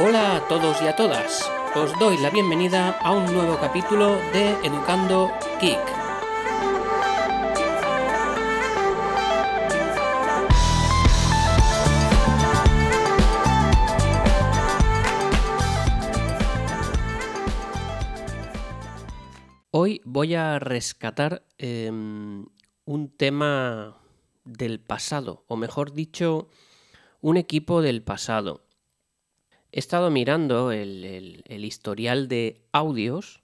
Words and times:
Hola 0.00 0.36
a 0.36 0.46
todos 0.46 0.80
y 0.80 0.86
a 0.86 0.94
todas. 0.94 1.50
Os 1.74 1.92
doy 1.98 2.18
la 2.18 2.30
bienvenida 2.30 2.90
a 3.00 3.10
un 3.10 3.24
nuevo 3.34 3.58
capítulo 3.58 4.14
de 4.32 4.52
Educando 4.62 5.28
Geek. 5.60 5.76
Hoy 19.72 20.00
voy 20.04 20.36
a 20.36 20.60
rescatar 20.60 21.42
em, 21.58 22.46
un 22.84 23.08
tema 23.16 23.96
del 24.44 24.78
pasado, 24.78 25.44
o 25.48 25.56
mejor 25.56 25.92
dicho, 25.92 26.50
un 27.20 27.36
equipo 27.36 27.82
del 27.82 28.04
pasado. 28.04 28.67
He 29.70 29.78
estado 29.80 30.10
mirando 30.10 30.72
el, 30.72 31.44
historial 31.46 32.28
de 32.28 32.62
audios 32.72 33.42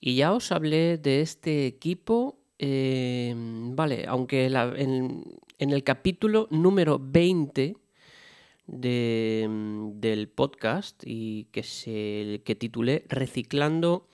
y 0.00 0.16
ya 0.16 0.32
os 0.32 0.52
hablé 0.52 0.98
de 0.98 1.22
este 1.22 1.66
equipo, 1.66 2.38
em, 2.58 3.74
vale, 3.74 4.04
aunque 4.06 4.46
en, 4.46 5.24
el 5.58 5.82
capítulo 5.82 6.46
número 6.50 7.00
20 7.00 7.76
del 8.66 10.28
podcast 10.28 11.02
y 11.06 11.44
que, 11.52 11.62
se, 11.62 12.42
que 12.44 12.54
titulé 12.54 13.04
Reciclando 13.08 14.08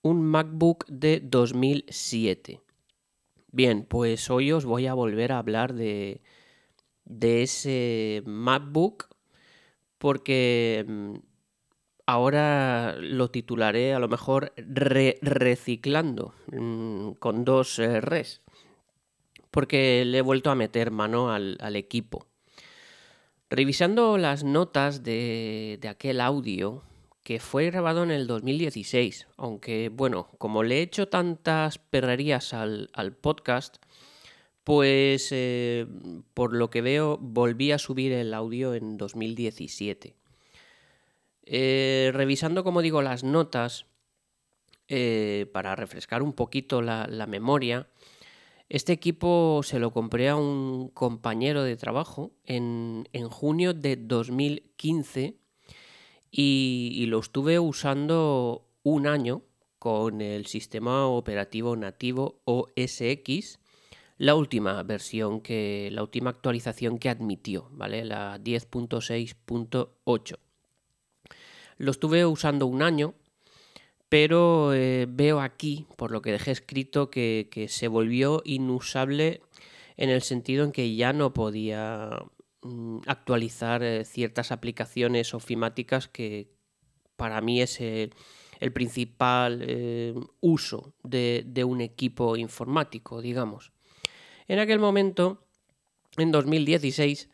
un 0.00 0.22
MacBook 0.22 0.86
de 0.86 1.20
2007. 1.20 2.60
Bien, 3.52 3.84
pues 3.84 4.30
hoy 4.30 4.52
os 4.52 4.64
voy 4.64 4.86
a 4.86 4.94
volver 4.94 5.32
a 5.32 5.38
hablar 5.38 5.74
de, 5.74 6.22
de 7.04 7.42
ese 7.42 8.22
MacBook 8.24 9.09
porque 10.00 10.84
mm, 10.88 11.14
ahora 12.06 12.96
lo 12.98 13.30
titularé 13.30 13.94
a 13.94 14.00
lo 14.00 14.08
mejor 14.08 14.52
reciclando 14.56 16.34
mm, 16.50 17.12
con 17.20 17.44
dos 17.44 17.78
eh, 17.78 18.00
res 18.00 18.40
porque 19.50 20.04
le 20.04 20.18
he 20.18 20.22
vuelto 20.22 20.50
a 20.50 20.54
meter 20.54 20.90
mano 20.90 21.30
al, 21.30 21.76
equipo. 21.76 22.26
Revisando 23.48 24.16
las 24.16 24.44
notas 24.44 25.02
de, 25.02 25.80
aquel 25.88 26.20
audio, 26.20 26.82
que 27.24 27.40
fue 27.40 27.66
grabado 27.66 28.02
en 28.02 28.10
el 28.10 28.26
2016, 28.26 29.26
aunque 29.36 29.88
bueno, 29.88 30.28
como 30.38 30.62
le 30.62 30.78
he 30.78 30.82
hecho 30.82 31.08
tantas 31.08 31.78
perrerías 31.78 32.54
al, 32.54 32.88
podcast, 33.20 33.76
pues 34.64 35.28
eh, 35.32 35.86
por 36.34 36.52
lo 36.52 36.70
que 36.70 36.82
veo 36.82 37.18
volví 37.20 37.72
a 37.72 37.78
subir 37.78 38.12
el 38.12 38.34
audio 38.34 38.74
en 38.74 38.96
2017. 38.96 40.14
Eh, 41.44 42.10
revisando, 42.12 42.62
como 42.62 42.82
digo, 42.82 43.02
las 43.02 43.24
notas, 43.24 43.86
eh, 44.88 45.46
para 45.52 45.76
refrescar 45.76 46.22
un 46.22 46.32
poquito 46.32 46.82
la, 46.82 47.26
memoria, 47.28 47.88
este 48.68 48.92
equipo 48.92 49.62
se 49.64 49.78
lo 49.78 49.92
compré 49.92 50.28
a 50.28 50.36
un 50.36 50.88
compañero 50.88 51.62
de 51.62 51.76
trabajo 51.76 52.32
en, 52.44 53.08
en 53.12 53.28
junio 53.28 53.74
de 53.74 53.96
2015 53.96 55.40
y, 56.30 57.06
lo 57.06 57.18
estuve 57.18 57.58
usando 57.58 58.68
un 58.82 59.06
año 59.06 59.42
con 59.78 60.20
el 60.20 60.46
sistema 60.46 61.06
operativo 61.06 61.74
nativo 61.76 62.40
OS 62.44 63.00
X, 63.00 63.58
la 64.20 64.34
última 64.34 64.82
versión 64.82 65.40
que, 65.40 65.88
la 65.92 66.02
última 66.02 66.30
actualización 66.30 66.98
que 66.98 67.08
admitió, 67.08 67.68
¿vale? 67.72 68.04
La 68.04 68.38
10.6.8. 68.38 70.38
Lo 71.78 71.90
estuve 71.90 72.26
usando 72.26 72.66
un 72.66 72.82
año, 72.82 73.14
pero 74.08 74.72
eh, 74.72 75.06
veo 75.08 75.40
aquí, 75.40 75.86
por 75.96 76.12
lo 76.12 76.22
que 76.22 76.32
dejé 76.32 76.52
escrito, 76.52 77.10
que, 77.10 77.48
que 77.50 77.68
se 77.68 77.88
volvió 77.88 78.42
inusable 78.44 79.42
en 79.96 80.10
el 80.10 80.22
sentido 80.22 80.64
en 80.64 80.72
que 80.72 80.94
ya 80.94 81.12
no 81.12 81.34
podía 81.34 82.20
Mm, 82.62 82.98
actualizar 83.06 83.82
eh, 83.82 84.04
ciertas 84.04 84.52
aplicaciones 84.52 85.32
ofimáticas 85.32 86.08
que 86.08 86.50
para 87.16 87.40
mí 87.40 87.62
es 87.62 87.80
el, 87.80 88.12
principal 88.74 89.62
eh, 89.66 90.14
uso 90.40 90.92
de, 91.02 91.64
un 91.64 91.80
equipo 91.80 92.36
informático, 92.36 93.22
digamos. 93.22 93.72
En 94.50 94.58
aquel 94.58 94.80
momento, 94.80 95.46
en 96.16 96.32
2016, 96.32 97.28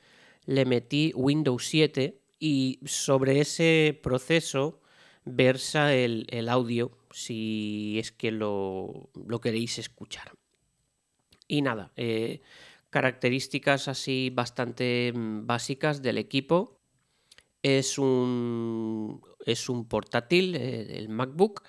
le 0.45 0.67
metí 0.67 1.15
Windows 1.15 1.65
7 1.67 2.21
y 2.39 2.79
sobre 2.85 3.41
ese 3.41 3.99
proceso 4.03 4.83
versa 5.25 5.95
el, 5.95 6.47
audio 6.51 6.91
si 7.11 7.99
es 7.99 8.13
que 8.13 8.31
lo, 8.33 9.09
queréis 9.43 9.79
escuchar. 9.79 10.33
Y 11.49 11.63
nada, 11.63 11.91
eh, 11.97 12.43
características 12.91 13.89
así 13.89 14.31
bastante 14.31 15.11
mm, 15.15 15.47
básicas 15.47 16.03
del 16.03 16.19
equipo. 16.19 16.83
Es 17.63 17.97
un, 17.97 19.23
es 19.47 19.71
un 19.71 19.89
portátil, 19.89 20.55
eh, 20.55 20.99
el 20.99 21.09
MacBook, 21.09 21.63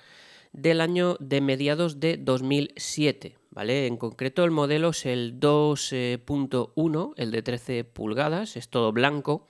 del 0.51 0.81
año 0.81 1.15
de 1.21 1.39
mediados 1.39 2.01
de 2.01 2.17
2007. 2.17 3.36
¿Vale? 3.57 3.87
En 3.87 3.97
concreto 3.97 4.43
el 4.43 4.51
modelo 4.51 4.89
es 4.89 5.07
el 5.07 5.39
2.1, 5.39 7.13
el 7.17 7.31
de 7.31 7.41
13 7.41 7.85
pulgadas, 7.85 8.55
es 8.55 8.69
todo 8.69 8.91
blanco, 8.91 9.47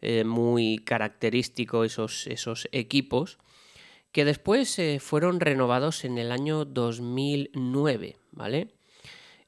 eh, 0.00 0.22
muy 0.22 0.78
característico 0.78 1.82
esos, 1.82 2.28
equipos, 2.70 3.38
que 4.12 4.24
después 4.24 4.78
eh, 4.78 5.00
fueron 5.00 5.40
renovados 5.40 6.04
en 6.04 6.18
el 6.18 6.30
año 6.30 6.64
2009. 6.64 8.14
¿vale? 8.30 8.68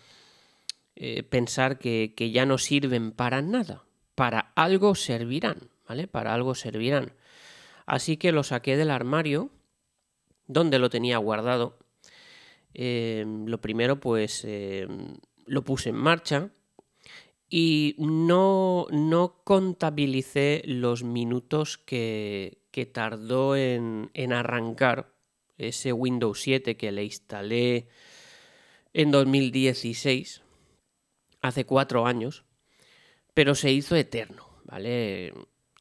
eh, 0.96 1.22
pensar 1.22 1.78
que, 1.78 2.14
que, 2.16 2.30
ya 2.30 2.46
no 2.46 2.58
sirven 2.58 3.12
para 3.12 3.42
nada. 3.42 3.84
Para 4.14 4.52
algo 4.54 4.94
servirán, 4.94 5.70
¿vale? 5.88 6.06
Para 6.06 6.34
algo 6.34 6.54
servirán. 6.54 7.12
Así 7.86 8.16
que 8.16 8.32
lo 8.32 8.42
saqué 8.44 8.76
del 8.76 8.90
armario, 8.90 9.50
donde 10.46 10.78
lo 10.78 10.88
tenía 10.88 11.18
guardado, 11.18 11.78
Em, 12.74 13.46
lo 13.46 13.60
primero, 13.60 14.00
pues 14.00 14.44
em, 14.44 15.16
lo 15.46 15.62
puse 15.62 15.90
en 15.90 15.96
marcha 15.96 16.50
y 17.48 17.94
no, 17.98 18.86
no 18.90 19.42
contabilicé 19.44 20.62
los 20.66 21.04
minutos 21.04 21.78
que, 21.78 22.60
tardó 22.92 23.54
en, 23.54 24.10
arrancar 24.32 25.14
ese 25.56 25.92
Windows 25.92 26.40
7 26.40 26.76
que 26.76 26.90
le 26.90 27.04
instalé 27.04 27.86
en 28.94 29.10
2016, 29.10 30.42
hace 31.42 31.66
cuatro 31.66 32.06
años, 32.06 32.44
pero 33.34 33.54
se 33.54 33.70
hizo 33.70 33.96
eterno, 33.96 34.48
¿vale? 34.64 35.34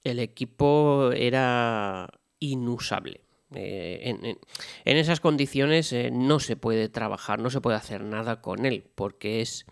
El 0.04 0.19
equipo 0.19 1.12
era 1.13 2.10
inusable, 2.39 3.24
en, 3.56 4.38
esas 4.86 5.19
condiciones 5.19 5.95
no 6.12 6.39
se 6.39 6.56
puede 6.56 6.89
trabajar, 6.89 7.39
no 7.39 7.50
se 7.50 7.62
puede 7.62 7.77
hacer 7.77 8.04
nada 8.04 8.42
con 8.42 8.65
él, 8.65 8.89
porque 8.95 9.42
es 9.42 9.65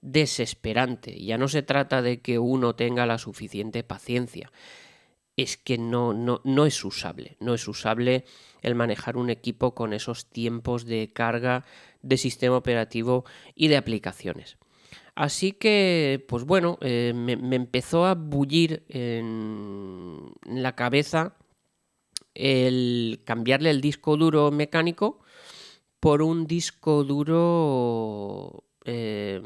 desesperante. 0.00 1.22
Ya 1.22 1.38
no 1.38 1.48
se 1.48 1.62
trata 1.62 2.02
de 2.02 2.20
que 2.20 2.38
uno 2.38 2.74
tenga 2.74 3.06
la 3.06 3.18
suficiente 3.18 3.82
paciencia, 3.82 4.52
es 5.36 5.56
que 5.56 5.76
no, 5.76 6.14
no, 6.14 6.40
no 6.44 6.64
es 6.64 6.82
usable. 6.84 7.36
No 7.40 7.54
es 7.54 7.68
usable 7.68 8.24
el 8.62 8.74
manejar 8.74 9.16
un 9.16 9.28
equipo 9.28 9.74
con 9.74 9.92
esos 9.92 10.26
tiempos 10.30 10.86
de 10.86 11.12
carga 11.12 11.64
de 12.06 12.16
sistema 12.16 12.56
operativo 12.56 13.24
y 13.54 13.68
de 13.68 13.76
aplicaciones. 13.76 14.56
Así 15.14 15.52
que, 15.52 16.24
pues 16.28 16.44
bueno, 16.44 16.78
eh, 16.82 17.12
me, 17.14 17.32
empezó 17.56 18.04
a 18.04 18.14
bullir 18.14 18.84
en, 18.88 20.30
la 20.44 20.76
cabeza 20.76 21.36
el 22.34 23.22
cambiarle 23.24 23.70
el 23.70 23.80
disco 23.80 24.16
duro 24.18 24.50
mecánico 24.50 25.20
por 26.00 26.20
un 26.20 26.46
disco 26.46 27.02
duro, 27.02 28.64
eh, 28.84 29.40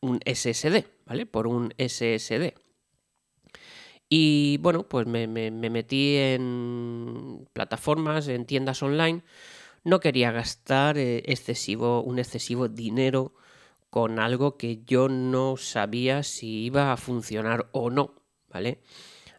un 0.00 0.20
SSD, 0.24 0.86
¿vale? 1.04 1.26
Por 1.26 1.46
un 1.46 1.74
SSD. 1.76 2.54
Y 4.08 4.58
bueno, 4.58 4.84
pues 4.84 5.06
me, 5.06 5.26
metí 5.26 6.16
en 6.16 7.48
plataformas, 7.52 8.28
en 8.28 8.44
tiendas 8.46 8.82
online. 8.82 9.22
No 9.84 10.00
quería 10.00 10.32
gastar 10.32 10.96
eh, 10.96 11.22
excesivo, 11.26 12.02
un 12.02 12.18
excesivo 12.18 12.68
dinero 12.68 13.34
con 13.90 14.18
algo 14.18 14.56
que 14.56 14.82
yo 14.84 15.10
no 15.10 15.58
sabía 15.58 16.22
si 16.22 16.64
iba 16.64 16.90
a 16.90 16.96
funcionar 16.96 17.68
o 17.72 17.90
no, 17.90 18.14
¿vale? 18.48 18.80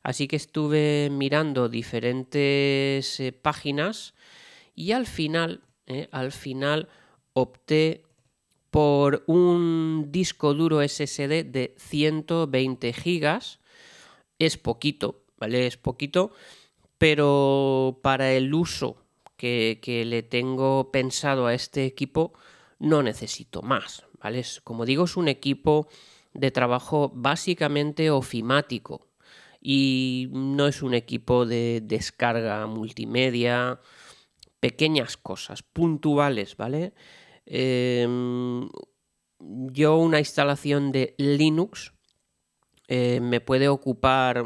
Así 0.03 0.27
que 0.27 0.35
estuve 0.35 1.09
mirando 1.11 1.67
diferentes 1.67 3.19
eh, 3.19 3.31
páginas 3.31 4.13
y 4.75 4.91
al 4.91 5.07
final, 5.07 5.63
eh, 5.87 6.07
al 6.11 6.31
final 6.31 6.89
opté 7.33 8.03
por 8.69 9.23
un 9.25 10.09
disco 10.11 10.53
duro 10.53 10.81
SSD 10.81 11.43
de 11.43 11.73
120 11.79 12.93
gigas 12.93 13.59
es 14.37 14.57
poquito, 14.57 15.23
¿vale? 15.37 15.65
Es 15.65 15.77
poquito, 15.77 16.31
pero 16.99 17.99
para 18.03 18.31
el 18.33 18.53
uso 18.53 19.04
que, 19.37 20.03
le 20.05 20.23
tengo 20.23 20.91
pensado 20.91 21.47
a 21.47 21.53
este 21.53 21.85
equipo 21.85 22.33
no 22.79 23.03
necesito 23.03 23.61
más, 23.61 24.05
¿vale? 24.21 24.43
como 24.63 24.85
digo, 24.85 25.05
es 25.05 25.17
un 25.17 25.27
equipo 25.27 25.87
de 26.33 26.51
trabajo 26.51 27.11
básicamente 27.13 28.11
ofimático 28.11 29.07
y 29.61 30.29
no 30.31 30.67
es 30.67 30.83
un 30.83 30.93
equipo 30.93 31.45
de 31.45 31.81
descarga 31.83 32.67
multimedia, 32.67 33.79
pequeñas 34.59 35.17
cosas, 35.17 35.63
puntuales, 35.63 36.57
¿vale? 36.57 36.93
Em, 37.45 38.69
yo 39.39 39.97
una 39.97 40.19
instalación 40.19 40.91
de 40.91 41.15
Linux 41.17 41.93
eh, 42.87 43.19
me 43.21 43.41
puede 43.41 43.67
ocupar 43.67 44.45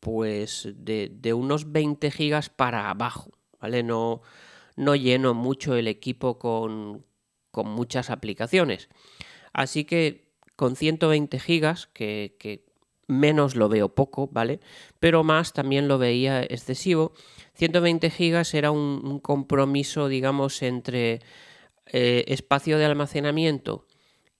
pues 0.00 0.68
de, 0.76 1.32
unos 1.34 1.72
20 1.72 2.10
gigas 2.10 2.48
para 2.50 2.90
abajo, 2.90 3.30
¿vale? 3.60 3.82
No, 3.82 4.22
no 4.76 4.94
lleno 4.94 5.34
mucho 5.34 5.74
el 5.74 5.88
equipo 5.88 6.38
con, 6.38 7.04
con, 7.50 7.68
muchas 7.68 8.10
aplicaciones. 8.10 8.88
Así 9.52 9.84
que 9.84 10.28
con 10.56 10.76
120 10.76 11.38
gigas, 11.40 11.86
que, 11.86 12.64
menos 13.06 13.56
lo 13.56 13.68
veo 13.68 13.94
poco, 13.94 14.28
¿vale? 14.30 14.60
Pero 15.00 15.24
más 15.24 15.52
también 15.52 15.88
lo 15.88 15.98
veía 15.98 16.42
excesivo. 16.42 17.12
120 17.54 18.10
gigas 18.10 18.52
era 18.54 18.70
un, 18.70 19.20
compromiso, 19.20 20.08
digamos, 20.08 20.62
entre 20.62 21.20
eh, 21.86 22.24
espacio 22.28 22.76
de 22.78 22.84
almacenamiento 22.84 23.86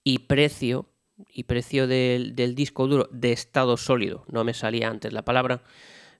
y 0.05 0.20
precio 0.20 0.87
y 1.32 1.44
precio 1.44 1.87
del, 1.87 2.35
disco 2.55 2.87
duro 2.87 3.09
de 3.11 3.32
estado 3.32 3.76
sólido, 3.76 4.25
no 4.29 4.44
me 4.44 4.55
salía 4.55 4.88
antes 4.88 5.12
la 5.12 5.25
palabra, 5.25 5.62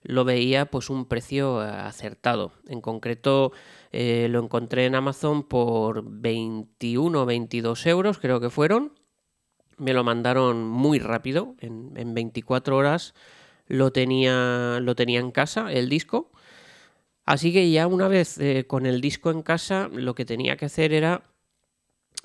lo 0.03 0.25
veía 0.25 0.65
pues 0.65 0.89
un 0.89 1.05
precio 1.05 1.59
acertado. 1.59 2.53
En 2.67 2.81
concreto 2.81 3.51
eh, 3.91 4.27
lo 4.29 4.43
encontré 4.43 4.85
en 4.85 4.95
Amazon 4.95 5.43
por 5.43 6.03
21 6.03 7.21
o 7.21 7.25
22 7.25 7.85
euros, 7.87 8.19
creo 8.19 8.39
que 8.39 8.49
fueron. 8.49 8.93
Me 9.77 9.93
lo 9.93 10.03
mandaron 10.03 10.67
muy 10.67 10.99
rápido, 10.99 11.55
en, 11.59 12.13
24 12.13 12.75
horas 12.75 13.13
lo 13.67 13.91
tenía, 13.91 14.79
lo 14.81 14.95
tenía 14.95 15.19
en 15.19 15.31
casa, 15.31 15.71
el 15.71 15.89
disco. 15.89 16.31
Así 17.25 17.53
que 17.53 17.69
ya 17.71 17.87
una 17.87 18.07
vez 18.07 18.39
eh, 18.39 18.65
con 18.67 18.85
el 18.85 18.99
disco 18.99 19.29
en 19.31 19.43
casa, 19.43 19.89
lo 19.93 20.15
que 20.15 20.25
tenía 20.25 20.57
que 20.57 20.65
hacer 20.65 20.91
era 20.91 21.23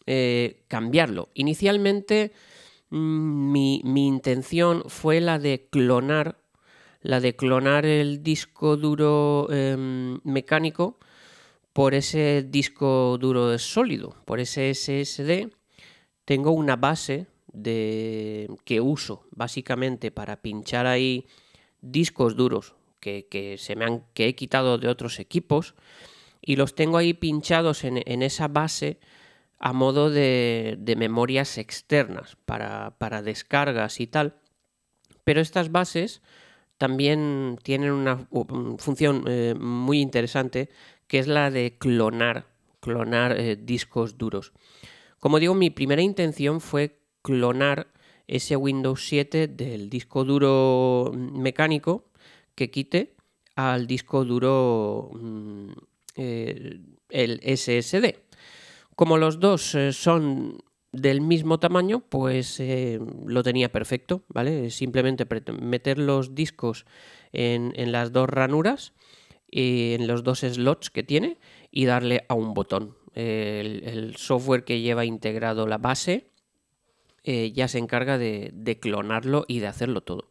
eh, 0.06 0.64
cambiarlo. 0.68 1.28
Inicialmente 1.34 2.32
Mm, 2.94 3.50
mi, 3.50 4.06
intención 4.06 4.84
fue 4.86 5.20
la 5.20 5.40
de 5.40 5.66
clonar, 5.68 6.38
la 7.04 7.20
de 7.20 7.36
clonar 7.36 7.86
el 7.86 8.24
disco 8.24 8.76
duro 8.76 9.46
em, 9.52 10.18
mecánico 10.24 10.98
por 11.72 11.94
ese 11.94 12.42
disco 12.42 13.16
duro 13.20 13.56
sólido, 13.58 14.16
por 14.24 14.40
ese 14.40 14.74
SSD. 14.74 15.52
Tengo 16.24 16.50
una 16.50 16.74
base 16.74 17.26
de, 17.52 18.48
que 18.64 18.80
uso 18.80 19.26
básicamente 19.30 20.10
para 20.10 20.42
pinchar 20.42 20.86
ahí 20.86 21.26
discos 21.80 22.34
duros 22.34 22.74
que, 22.98 23.56
se 23.58 23.76
me 23.76 23.84
han, 23.84 24.04
que 24.14 24.26
he 24.26 24.34
quitado 24.34 24.78
de 24.78 24.88
otros 24.88 25.20
equipos 25.20 25.74
y 26.40 26.56
los 26.56 26.74
tengo 26.74 26.96
ahí 26.96 27.12
pinchados 27.14 27.84
en, 27.84 28.02
en 28.06 28.22
esa 28.22 28.48
base 28.48 28.98
a 29.58 29.72
modo 29.72 30.10
de, 30.10 30.94
memorias 30.98 31.58
externas 31.58 32.36
para, 32.44 33.22
descargas 33.22 34.00
y 34.00 34.06
tal. 34.06 34.34
Pero 35.24 35.40
estas 35.40 35.72
bases 35.72 36.20
también 36.84 37.58
tienen 37.62 37.92
una 37.92 38.28
función 38.76 39.24
eh, 39.26 39.54
muy 39.58 40.02
interesante 40.02 40.68
que 41.06 41.18
es 41.18 41.26
la 41.26 41.50
de 41.50 41.78
clonar, 41.78 42.46
clonar 42.80 43.40
eh, 43.40 43.56
discos 43.56 44.18
duros. 44.18 44.52
Como 45.18 45.38
digo, 45.38 45.54
mi 45.54 45.70
primera 45.70 46.02
intención 46.02 46.60
fue 46.60 46.98
clonar 47.22 47.86
ese 48.26 48.56
Windows 48.56 49.02
7 49.08 49.48
del 49.48 49.88
disco 49.88 50.26
duro 50.26 51.10
mecánico 51.14 52.10
que 52.54 52.70
quite 52.70 53.14
al 53.56 53.86
disco 53.86 54.26
duro 54.26 55.10
mm, 55.14 55.68
eh, 56.16 56.80
el 57.08 57.40
SSD. 57.56 58.14
Como 58.94 59.16
los 59.16 59.40
dos 59.40 59.74
son 59.92 60.58
del 60.94 61.20
mismo 61.20 61.58
tamaño, 61.58 62.00
pues 62.08 62.60
eh, 62.60 63.00
lo 63.26 63.42
tenía 63.42 63.70
perfecto, 63.70 64.22
¿vale? 64.28 64.70
Simplemente 64.70 65.26
meter 65.60 65.98
los 65.98 66.34
discos 66.34 66.86
en, 67.32 67.72
las 67.92 68.12
dos 68.12 68.28
ranuras, 68.28 68.92
en 69.50 70.06
los 70.06 70.22
dos 70.22 70.40
slots 70.40 70.90
que 70.90 71.02
tiene 71.02 71.38
y 71.70 71.86
darle 71.86 72.24
a 72.28 72.34
un 72.34 72.54
botón. 72.54 72.96
El, 73.14 74.14
software 74.16 74.64
que 74.64 74.80
lleva 74.80 75.04
integrado 75.04 75.66
la 75.66 75.78
base 75.78 76.30
eh, 77.22 77.52
ya 77.52 77.68
se 77.68 77.78
encarga 77.78 78.18
de, 78.18 78.78
clonarlo 78.80 79.44
y 79.48 79.58
de 79.58 79.66
hacerlo 79.66 80.02
todo. 80.02 80.30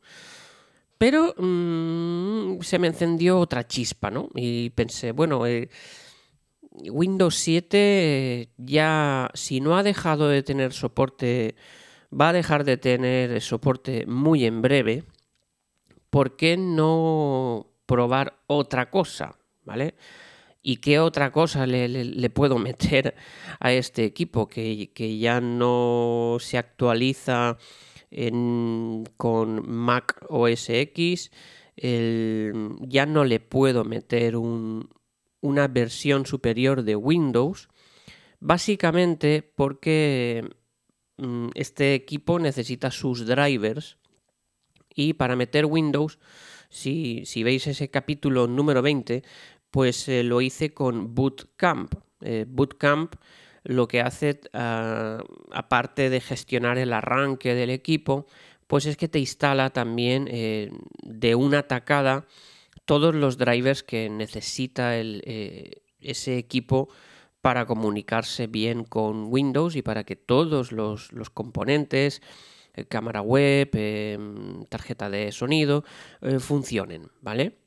Pero 0.97 1.35
mm, 1.37 2.61
se 2.61 2.79
me 2.79 2.87
encendió 2.87 3.39
otra 3.39 3.67
chispa, 3.67 4.11
¿no? 4.11 4.29
Y 4.35 4.69
pensé, 4.69 5.11
bueno, 5.11 5.45
Windows 6.73 7.35
7 7.35 8.49
ya, 8.57 9.29
si 9.33 9.61
no 9.61 9.77
ha 9.77 9.83
dejado 9.83 10.27
de 10.27 10.43
tener 10.43 10.73
soporte, 10.73 11.55
va 12.11 12.29
a 12.29 12.33
dejar 12.33 12.63
de 12.63 12.77
tener 12.77 13.41
soporte 13.41 14.05
muy 14.05 14.45
en 14.45 14.61
breve. 14.61 15.03
¿Por 16.09 16.35
qué 16.35 16.57
no 16.57 17.67
probar 17.85 18.39
otra 18.47 18.89
cosa? 18.89 19.37
¿Vale? 19.63 19.95
¿Y 20.61 20.77
qué 20.77 20.99
otra 20.99 21.31
cosa 21.31 21.67
le, 21.67 22.29
puedo 22.29 22.57
meter 22.59 23.15
a 23.59 23.71
este 23.73 24.05
equipo 24.05 24.47
que, 24.47 25.17
ya 25.19 25.41
no 25.41 26.37
se 26.39 26.57
actualiza 26.57 27.57
con 29.17 29.69
Mac 29.69 30.25
OS 30.29 30.69
X? 30.69 31.31
ya 31.75 33.05
no 33.07 33.25
le 33.25 33.39
puedo 33.39 33.83
meter 33.83 34.37
un, 34.37 34.87
una 35.43 35.67
versión 35.67 36.25
superior 36.25 36.81
de 36.83 36.95
Windows, 36.95 37.69
básicamente 38.39 39.43
porque 39.43 40.49
mm, 41.17 41.49
este 41.53 41.93
equipo 41.93 42.39
necesita 42.39 42.89
sus 42.89 43.27
drivers 43.27 43.97
y 44.95 45.13
para 45.13 45.35
meter 45.35 45.65
Windows, 45.65 46.17
si, 46.69 47.23
veis 47.43 47.67
ese 47.67 47.89
capítulo 47.89 48.47
número 48.47 48.81
20, 48.81 49.23
pues 49.69 50.07
eh, 50.07 50.23
lo 50.23 50.41
hice 50.41 50.73
con 50.73 51.13
Bootcamp. 51.13 51.93
Eh, 52.21 52.45
Bootcamp 52.47 53.15
lo 53.63 53.87
que 53.87 54.01
hace, 54.01 54.39
ah, 54.53 55.23
aparte 55.51 56.09
de 56.09 56.19
gestionar 56.19 56.77
el 56.77 56.93
arranque 56.93 57.53
del 57.53 57.69
equipo, 57.69 58.27
pues 58.67 58.85
es 58.85 58.97
que 58.97 59.07
te 59.07 59.19
instala 59.19 59.69
también 59.71 60.27
eh, 60.29 60.71
de 61.03 61.35
una 61.35 61.63
tacada 61.63 62.25
todos 62.85 63.15
los 63.15 63.37
drivers 63.37 63.83
que 63.83 64.09
necesita 64.09 64.97
eh, 64.97 65.83
ese 65.99 66.37
equipo 66.37 66.89
para 67.41 67.65
comunicarse 67.65 68.47
bien 68.47 68.83
con 68.83 69.25
Windows 69.27 69.75
y 69.75 69.81
para 69.81 70.03
que 70.05 70.15
todos 70.15 70.71
los, 70.71 71.09
componentes, 71.33 72.21
eh, 72.73 72.85
cámara 72.85 73.21
web, 73.21 73.69
em, 73.73 74.63
tarjeta 74.65 75.09
de 75.09 75.31
sonido, 75.31 75.83
eh, 76.21 76.39
funcionen, 76.39 77.09
¿vale? 77.21 77.57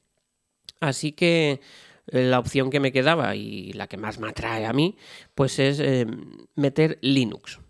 Así 0.81 1.13
que 1.13 1.61
la 2.07 2.39
opción 2.39 2.71
que 2.71 2.81
me 2.81 2.93
quedaba 2.93 3.35
y 3.37 3.73
la 3.73 3.87
que 3.87 3.97
más 3.97 4.19
me 4.19 4.29
atrae 4.29 4.65
a 4.67 4.73
mí, 4.73 4.97
pues 5.35 5.59
es 5.59 5.81
em, 5.81 6.47
meter 6.55 6.99
Linux. 7.03 7.61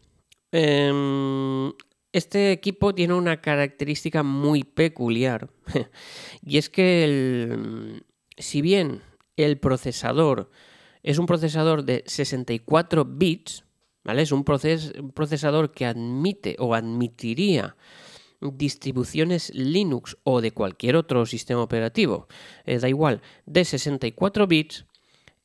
Este 2.16 2.50
equipo 2.50 2.94
tiene 2.94 3.12
una 3.12 3.42
característica 3.42 4.22
muy 4.22 4.64
peculiar 4.64 5.50
y 6.42 6.56
es 6.56 6.70
que 6.70 8.00
si 8.38 8.62
bien 8.62 9.02
el 9.36 9.58
procesador 9.58 10.50
es 11.02 11.18
un 11.18 11.26
procesador 11.26 11.84
de 11.84 12.04
64 12.06 13.04
bits, 13.04 13.66
¿vale? 14.02 14.22
Es 14.22 14.32
un, 14.32 14.44
procesador 14.44 15.72
que 15.72 15.84
admite 15.84 16.56
o 16.58 16.74
admitiría 16.74 17.76
distribuciones 18.40 19.52
Linux 19.54 20.16
o 20.24 20.40
de 20.40 20.52
cualquier 20.52 20.96
otro 20.96 21.26
sistema 21.26 21.62
operativo, 21.62 22.28
eh, 22.64 22.78
da 22.78 22.88
igual, 22.88 23.20
de 23.44 23.62
64 23.66 24.46
bits, 24.46 24.86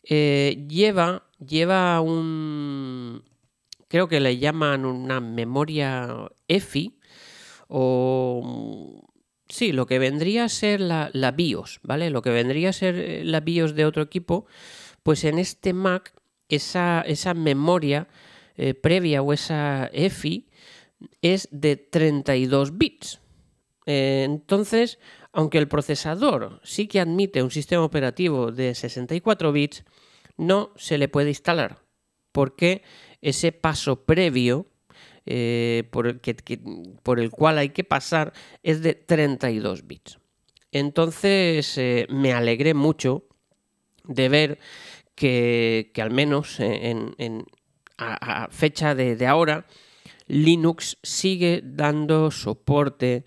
eh, 0.05 0.65
lleva, 0.69 1.27
lleva 1.37 1.99
un, 1.99 3.23
creo 3.91 4.07
que 4.07 4.21
le 4.21 4.37
llaman 4.37 4.85
una 4.85 5.19
memoria 5.19 6.31
EFI 6.47 6.97
o... 7.67 9.05
Sí, 9.49 9.73
lo 9.73 9.85
que 9.85 9.99
vendría 9.99 10.45
a 10.45 10.49
ser 10.49 10.79
la, 10.79 11.33
BIOS, 11.35 11.81
¿vale? 11.83 12.09
Lo 12.09 12.21
que 12.21 12.29
vendría 12.29 12.69
a 12.69 12.73
ser 12.73 12.95
eh, 12.95 13.25
la 13.25 13.41
BIOS 13.41 13.75
de 13.75 13.83
otro 13.83 14.01
equipo, 14.01 14.45
pues 15.03 15.25
en 15.25 15.37
este 15.37 15.73
Mac 15.73 16.13
esa, 16.47 17.01
esa 17.01 17.33
memoria 17.33 18.07
eh, 18.55 18.73
previa 18.75 19.21
o 19.21 19.33
esa 19.33 19.89
EFI 19.91 20.47
es 21.21 21.49
de 21.51 21.75
32 21.75 22.77
bits. 22.77 23.19
Eh, 23.87 24.23
entonces, 24.23 24.99
aunque 25.33 25.57
el 25.57 25.67
procesador 25.67 26.61
sí 26.63 26.87
que 26.87 27.01
admite 27.01 27.43
un 27.43 27.51
sistema 27.51 27.83
operativo 27.83 28.53
de 28.53 28.73
64 28.73 29.51
bits, 29.51 29.83
no 30.37 30.71
se 30.77 30.97
le 30.97 31.09
puede 31.09 31.27
instalar 31.27 31.81
porque 32.31 32.83
ese 33.21 33.51
paso 33.51 34.03
previo 34.03 34.67
eh, 35.25 35.87
por, 35.91 36.07
el 36.07 36.19
por, 37.03 37.19
el 37.19 37.29
cual 37.29 37.59
hay 37.59 37.69
que 37.69 37.83
pasar 37.83 38.33
es 38.63 38.81
de 38.81 38.95
32 38.95 39.85
bits. 39.87 40.19
Entonces 40.71 41.77
eh, 41.77 42.07
me 42.09 42.33
alegré 42.33 42.73
mucho 42.73 43.25
de 44.05 44.29
ver 44.29 44.59
que, 45.15 45.91
al 45.97 46.11
menos 46.11 46.59
en, 46.59 47.45
a, 47.97 48.47
fecha 48.49 48.95
de, 48.95 49.27
ahora 49.27 49.67
Linux 50.27 50.97
sigue 51.03 51.61
dando 51.63 52.31
soporte 52.31 53.25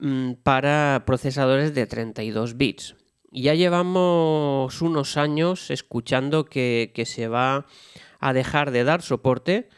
mm, 0.00 0.32
para 0.42 1.04
procesadores 1.06 1.74
de 1.74 1.86
32 1.86 2.56
bits. 2.56 2.96
Ya 3.30 3.54
llevamos 3.54 4.80
unos 4.82 5.16
años 5.16 5.70
escuchando 5.70 6.46
que, 6.46 6.90
que 6.94 7.04
se 7.04 7.28
va 7.28 7.66
a 8.28 8.32
dejar 8.32 8.72
de 8.72 8.84
dar 8.84 9.02
soporte, 9.02 9.68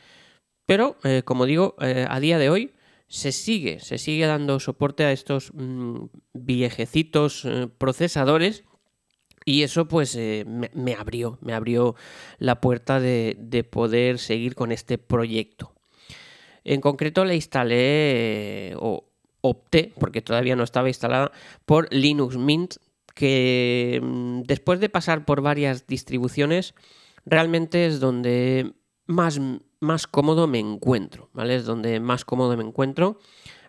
pero 0.64 0.96
eh, 1.04 1.22
como 1.24 1.44
digo, 1.44 1.76
eh, 1.80 2.06
a 2.08 2.18
día 2.18 2.38
de 2.38 2.50
hoy 2.50 2.72
se 3.06 3.32
sigue, 3.32 3.80
se 3.80 3.98
sigue 3.98 4.26
dando 4.26 4.58
soporte 4.58 5.04
a 5.04 5.12
estos 5.12 5.52
mm, 5.54 6.06
viejecitos 6.32 7.44
eh, 7.44 7.68
procesadores 7.78 8.64
y 9.44 9.62
eso 9.62 9.88
pues 9.88 10.16
me, 10.16 10.94
abrió, 10.94 11.38
me 11.40 11.54
abrió 11.54 11.94
la 12.38 12.60
puerta 12.60 13.00
de, 13.00 13.36
de, 13.38 13.64
poder 13.64 14.18
seguir 14.18 14.54
con 14.54 14.72
este 14.72 14.98
proyecto. 14.98 15.72
En 16.64 16.82
concreto 16.82 17.24
le 17.24 17.34
instalé 17.34 18.74
o 18.76 19.08
opté, 19.40 19.92
porque 19.98 20.20
todavía 20.20 20.54
no 20.54 20.64
estaba 20.64 20.88
instalada, 20.88 21.32
por 21.64 21.92
Linux 21.94 22.36
Mint, 22.36 22.74
que 23.14 24.00
mm, 24.02 24.42
después 24.42 24.80
de 24.80 24.88
pasar 24.88 25.24
por 25.24 25.40
varias 25.40 25.86
distribuciones, 25.86 26.74
realmente 27.28 27.86
es 27.86 28.00
donde 28.00 28.72
más, 29.06 29.40
más 29.80 30.06
cómodo 30.06 30.46
me 30.46 30.58
encuentro, 30.58 31.30
¿vale? 31.32 31.56
Es 31.56 31.64
donde 31.64 32.00
más 32.00 32.24
cómodo 32.24 32.56
me 32.56 32.64
encuentro. 32.64 33.18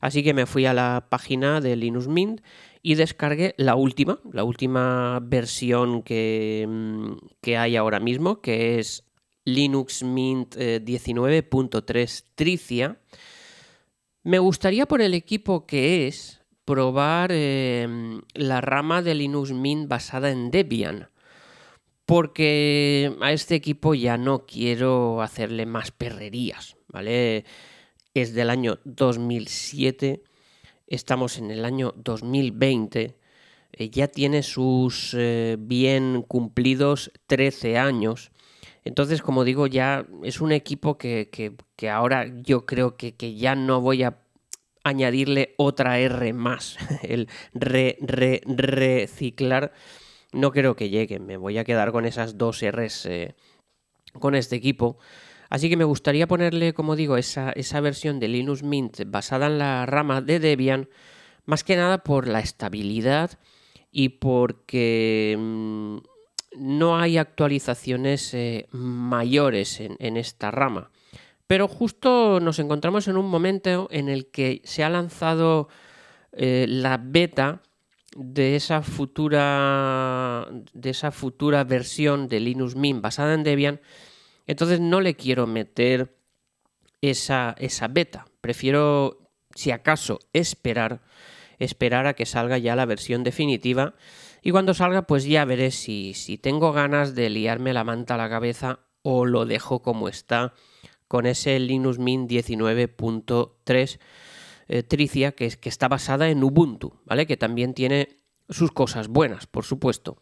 Así 0.01 0.23
que 0.23 0.33
me 0.33 0.45
fui 0.45 0.65
a 0.65 0.73
la 0.73 1.07
página 1.09 1.59
de 1.59 1.75
Linux 1.75 2.07
Mint 2.07 2.41
y 2.81 2.95
descargué 2.95 3.53
la 3.57 3.75
última, 3.75 4.19
la 4.31 4.43
última 4.43 5.19
versión 5.21 6.03
que, 6.03 6.65
mm, 6.67 7.11
que 7.41 7.57
hay 7.57 7.75
ahora 7.75 7.99
mismo, 7.99 8.41
que 8.41 8.79
es 8.79 9.03
Linux 9.43 10.03
Mint 10.03 10.55
19.3 10.55 12.21
eh, 12.21 12.29
Tricia. 12.35 13.01
Me 14.23 14.39
gustaría 14.39 14.85
por 14.85 15.01
el 15.01 15.13
equipo 15.13 15.65
que 15.65 16.07
es 16.07 16.41
probar 16.63 17.31
eh, 17.33 18.21
la 18.33 18.61
rama 18.61 19.01
de 19.01 19.15
Linux 19.15 19.51
Mint 19.51 19.89
basada 19.89 20.31
en 20.31 20.51
Debian 20.51 21.09
porque 22.09 23.15
a 23.21 23.31
este 23.33 23.53
equipo 23.53 23.93
ya 23.93 24.17
no 24.17 24.47
quiero 24.47 25.21
hacerle 25.21 25.67
más 25.67 25.91
perrerías, 25.91 26.75
¿vale? 26.87 27.45
Es 28.15 28.33
del 28.33 28.49
año 28.49 28.79
2007, 28.83 30.23
estamos 30.87 31.37
en 31.37 31.51
el 31.51 31.63
año 31.63 31.93
2020, 31.97 33.15
eh, 33.73 33.89
ya 33.91 34.07
tiene 34.07 34.41
sus 34.41 35.13
eh, 35.15 35.57
bien 35.59 36.23
cumplidos 36.27 37.11
13 37.27 37.77
años. 37.77 38.31
Entonces, 38.83 39.21
como 39.21 39.43
digo, 39.43 39.67
ya 39.67 40.07
es 40.23 40.41
un 40.41 40.51
equipo 40.51 40.97
que, 40.97 41.29
ahora 41.91 42.25
yo 42.41 42.65
creo 42.65 42.97
que, 42.97 43.13
que, 43.13 43.35
ya 43.35 43.53
no 43.53 43.81
voy 43.81 44.01
a 44.01 44.17
añadirle 44.83 45.53
otra 45.57 45.99
R 45.99 46.33
más, 46.33 46.75
el 47.03 47.29
re, 47.53 47.99
reciclar 48.47 49.73
no 50.31 50.51
creo 50.51 50.75
que 50.75 50.89
llegue. 50.89 51.19
Me 51.19 51.37
voy 51.37 51.57
a 51.57 51.63
quedar 51.63 51.91
con 51.91 52.05
esas 52.05 52.37
dos 52.37 52.61
Rs 52.61 53.05
eh, 53.05 53.35
con 54.19 54.35
este 54.35 54.55
equipo. 54.55 54.97
Así 55.49 55.69
que 55.69 55.77
me 55.77 55.83
gustaría 55.83 56.27
ponerle, 56.27 56.73
como 56.73 56.95
digo, 56.95 57.17
esa, 57.17 57.51
esa 57.51 57.81
versión 57.81 58.19
de 58.19 58.27
Linux 58.27 58.61
Mint 58.61 59.01
basada 59.07 59.47
en 59.47 59.57
la 59.57 59.85
rama 59.85 60.21
de 60.21 60.39
Debian, 60.39 60.89
más 61.45 61.63
que 61.63 61.75
nada 61.75 62.03
por 62.03 62.27
la 62.27 62.39
estabilidad 62.39 63.39
y 63.91 64.09
porque 64.09 65.35
mm, 65.39 65.97
no 66.57 66.97
hay 66.99 67.17
actualizaciones 67.17 68.33
eh, 68.35 68.67
mayores 68.71 69.79
en, 69.79 70.17
esta 70.17 70.51
rama. 70.51 70.91
Pero 71.47 71.67
justo 71.67 72.39
nos 72.39 72.59
encontramos 72.59 73.07
en 73.07 73.17
un 73.17 73.27
momento 73.27 73.87
en 73.91 74.09
el 74.09 74.27
que 74.27 74.61
se 74.65 74.83
ha 74.83 74.89
lanzado 74.89 75.67
eh, 76.31 76.65
la 76.67 76.99
beta 77.03 77.63
de 78.15 78.55
esa 78.55 78.81
futura 78.81 80.47
de 80.73 80.89
esa 80.89 81.11
futura 81.11 81.63
versión 81.63 82.27
de 82.27 82.39
Linux 82.39 82.75
Mint 82.75 83.01
basada 83.01 83.33
en 83.33 83.43
Debian, 83.43 83.81
entonces 84.47 84.79
no 84.79 85.01
le 85.01 85.15
quiero 85.15 85.47
meter 85.47 86.17
esa, 87.01 87.55
esa 87.59 87.87
beta. 87.87 88.25
Prefiero, 88.41 89.31
si 89.55 89.71
acaso, 89.71 90.19
esperar, 90.33 91.01
esperar 91.59 92.07
a 92.07 92.13
que 92.13 92.25
salga 92.25 92.57
ya 92.57 92.75
la 92.75 92.85
versión 92.85 93.23
definitiva. 93.23 93.95
Y 94.41 94.51
cuando 94.51 94.73
salga, 94.73 95.03
pues 95.03 95.25
ya 95.25 95.45
veré 95.45 95.71
si, 95.71 96.13
si 96.13 96.37
tengo 96.37 96.71
ganas 96.71 97.13
de 97.15 97.29
liarme 97.29 97.73
la 97.73 97.83
manta 97.83 98.15
a 98.15 98.17
la 98.17 98.29
cabeza 98.29 98.79
o 99.01 99.25
lo 99.25 99.45
dejo 99.45 99.81
como 99.81 100.09
está 100.09 100.53
con 101.07 101.25
ese 101.25 101.59
Linux 101.59 101.99
Mint 101.99 102.29
19.3 102.29 103.99
eh, 104.69 104.83
Tricia, 104.83 105.31
que, 105.31 105.47
es, 105.47 105.57
que 105.57 105.67
está 105.67 105.87
basada 105.87 106.29
en 106.29 106.43
Ubuntu, 106.43 106.93
¿vale? 107.05 107.25
Que 107.25 107.37
también 107.37 107.73
tiene 107.73 108.17
sus 108.49 108.71
cosas 108.71 109.07
buenas, 109.07 109.47
por 109.47 109.65
supuesto. 109.65 110.21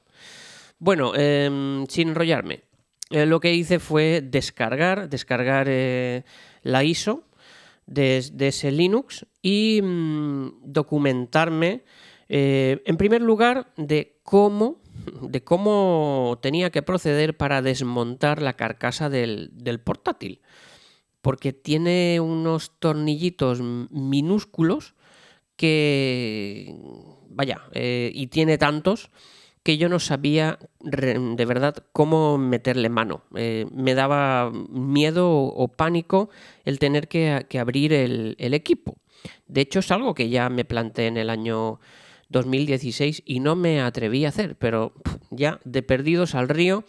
Bueno, 0.80 1.14
em, 1.16 1.86
sin 1.88 2.10
enrollarme, 2.10 2.64
eh, 3.10 3.26
lo 3.26 3.42
que 3.42 3.54
hice 3.54 3.80
fue 3.80 4.22
descargar, 4.22 5.10
descargar 5.10 5.68
eh, 5.70 6.24
la 6.64 6.86
ISO 6.86 7.26
de, 7.88 8.20
ese 8.40 8.72
Linux 8.72 9.26
y 9.42 9.82
mm, 9.84 10.62
documentarme, 10.64 11.84
en 12.30 12.98
primer 12.98 13.22
lugar, 13.22 13.72
de 13.78 14.20
cómo, 14.24 14.82
de 15.22 15.44
cómo 15.44 16.40
tenía 16.42 16.70
que 16.70 16.82
proceder 16.82 17.36
para 17.36 17.62
desmontar 17.62 18.42
la 18.42 18.54
carcasa 18.54 19.10
del, 19.10 19.50
del 19.54 19.80
portátil 19.80 20.42
porque 21.28 21.52
tiene 21.52 22.22
unos 22.22 22.72
tornillitos 22.80 23.60
minúsculos 23.60 24.96
que, 25.58 26.74
vaya, 27.30 27.64
eh, 27.74 28.12
y 28.14 28.28
tiene 28.28 28.58
tantos 28.58 29.10
que 29.62 29.78
yo 29.78 29.90
no 29.90 30.00
sabía 30.00 30.58
de 30.80 31.46
verdad 31.46 31.84
cómo 31.92 32.38
meterle 32.38 32.88
mano. 32.88 33.24
Eh, 33.36 33.66
me 33.74 33.94
daba 33.94 34.54
miedo 34.70 35.30
o 35.30 35.68
pánico 35.68 36.30
el 36.64 36.80
tener 36.80 37.10
que, 37.10 37.46
abrir 37.60 37.92
el, 37.92 38.54
equipo. 38.54 38.96
De 39.50 39.60
hecho, 39.60 39.80
es 39.80 39.92
algo 39.92 40.14
que 40.14 40.30
ya 40.30 40.48
me 40.48 40.64
planteé 40.64 41.08
en 41.08 41.18
el 41.18 41.30
año 41.30 41.82
2016 42.30 43.24
y 43.26 43.42
no 43.42 43.58
me 43.58 43.82
atreví 43.82 44.24
a 44.24 44.30
hacer, 44.30 44.56
pero 44.56 44.94
ya 45.30 45.60
de 45.66 45.84
perdidos 45.84 46.36
al 46.36 46.48
río, 46.48 46.86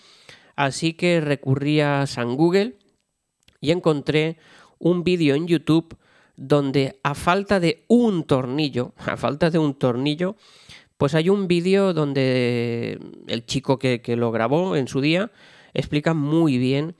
así 0.54 0.92
que 0.92 1.21
recurrí 1.21 1.80
a 1.80 2.07
San 2.07 2.37
Google 2.37 2.76
y 3.61 3.71
encontré 3.71 4.38
un 4.79 5.05
vídeo 5.05 5.35
en 5.35 5.47
YouTube 5.47 5.97
donde 6.37 7.00
a 7.03 7.15
falta 7.15 7.59
de 7.59 7.85
un 7.88 8.25
tornillo, 8.25 8.95
a 9.07 9.17
falta 9.17 9.50
de 9.50 9.59
un 9.59 9.75
tornillo, 9.75 10.37
pues 10.97 11.15
hay 11.15 11.29
un 11.29 11.47
vídeo 11.47 11.95
donde 11.95 12.99
el 13.29 13.47
chico 13.47 13.79
que, 13.79 14.03
lo 14.17 14.33
grabó 14.33 14.77
en 14.77 14.88
su 14.88 15.00
día 15.00 15.31
explica 15.73 16.12
muy 16.12 16.59
bien 16.59 16.97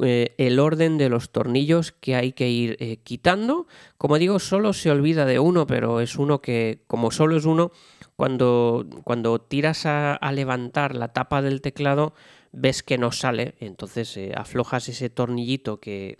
eh, 0.00 0.34
el 0.38 0.58
orden 0.58 0.96
de 0.96 1.10
los 1.10 1.30
tornillos 1.30 1.92
que 1.92 2.14
hay 2.14 2.32
que 2.32 2.48
ir 2.48 2.76
eh, 2.80 2.98
quitando. 3.02 3.66
Como 3.98 4.18
digo, 4.18 4.38
solo 4.38 4.72
se 4.72 4.90
olvida 4.90 5.26
de 5.26 5.38
uno, 5.38 5.66
pero 5.66 6.00
es 6.00 6.16
uno 6.16 6.40
que, 6.40 6.84
como 6.86 7.10
solo 7.10 7.36
es 7.36 7.44
uno, 7.44 7.70
cuando, 8.16 8.86
cuando 9.04 9.40
tiras 9.40 9.84
a, 9.84 10.18
levantar 10.32 10.94
la 10.94 11.12
tapa 11.12 11.42
del 11.42 11.60
teclado, 11.60 12.14
ves 12.58 12.82
que 12.82 12.98
no 12.98 13.12
sale. 13.12 13.54
Entonces 13.60 14.16
eh, 14.16 14.32
aflojas 14.34 14.88
ese 14.88 15.10
tornillito 15.10 15.80
que 15.80 16.18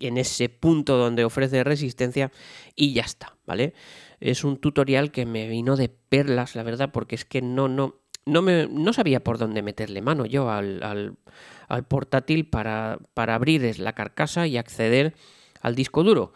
en 0.00 0.16
ese 0.16 0.48
punto 0.48 0.96
donde 0.96 1.24
ofrece 1.24 1.62
resistencia 1.62 2.32
y 2.74 2.94
ya 2.94 3.02
está, 3.02 3.36
¿vale? 3.46 3.74
Es 4.18 4.44
un 4.44 4.56
tutorial 4.56 5.12
que 5.12 5.26
me 5.26 5.46
vino 5.46 5.76
de 5.76 5.88
perlas, 5.88 6.56
la 6.56 6.62
verdad, 6.62 6.90
porque 6.92 7.14
es 7.14 7.24
que 7.24 7.42
no, 7.42 7.68
no, 7.68 7.96
no, 8.26 8.42
me, 8.42 8.66
no 8.66 8.92
sabía 8.92 9.22
por 9.22 9.38
dónde 9.38 9.62
meterle 9.62 10.02
mano 10.02 10.26
yo 10.26 10.50
al, 10.50 10.82
al, 10.82 11.84
portátil 11.84 12.48
para, 12.48 12.98
para 13.14 13.34
abrir 13.34 13.78
la 13.78 13.92
carcasa 13.92 14.46
y 14.46 14.56
acceder 14.56 15.14
al 15.60 15.74
disco 15.74 16.02
duro. 16.02 16.32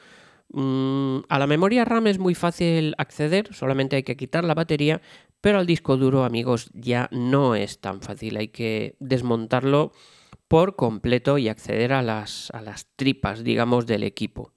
Mm, 0.50 1.20
a 1.28 1.38
la 1.38 1.46
memoria 1.46 1.84
RAM 1.84 2.06
es 2.06 2.18
muy 2.18 2.34
fácil 2.34 2.94
acceder, 2.98 3.52
solamente 3.54 3.96
hay 3.96 4.02
que 4.02 4.16
quitar 4.16 4.44
la 4.44 4.54
batería, 4.54 5.00
pero 5.44 5.58
al 5.58 5.66
disco 5.66 5.98
duro, 5.98 6.24
amigos, 6.24 6.70
ya 6.72 7.06
no 7.12 7.54
es 7.54 7.78
tan 7.78 8.00
fácil, 8.00 8.38
hay 8.38 8.48
que 8.48 8.96
desmontarlo 8.98 9.92
por 10.48 10.74
completo 10.74 11.36
y 11.36 11.50
acceder 11.50 11.92
a 11.92 12.00
las, 12.00 12.50
tripas, 12.96 13.44
digamos, 13.44 13.84
del 13.84 14.04
equipo. 14.04 14.52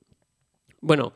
Bueno, 0.80 1.12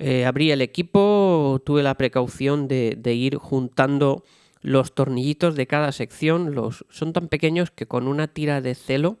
eh, 0.00 0.24
abrí 0.24 0.50
el 0.50 0.60
equipo, 0.60 1.62
tuve 1.64 1.84
la 1.84 1.94
precaución 1.94 2.66
de, 2.66 3.14
ir 3.14 3.36
juntando 3.36 4.24
los 4.60 4.92
tornillitos 4.92 5.54
de 5.54 5.68
cada 5.68 5.92
sección. 5.92 6.56
Los, 6.56 6.84
son 6.90 7.12
tan 7.12 7.28
pequeños 7.28 7.70
que 7.70 7.86
con 7.86 8.08
una 8.08 8.26
tira 8.26 8.60
de 8.60 8.74
celo 8.74 9.20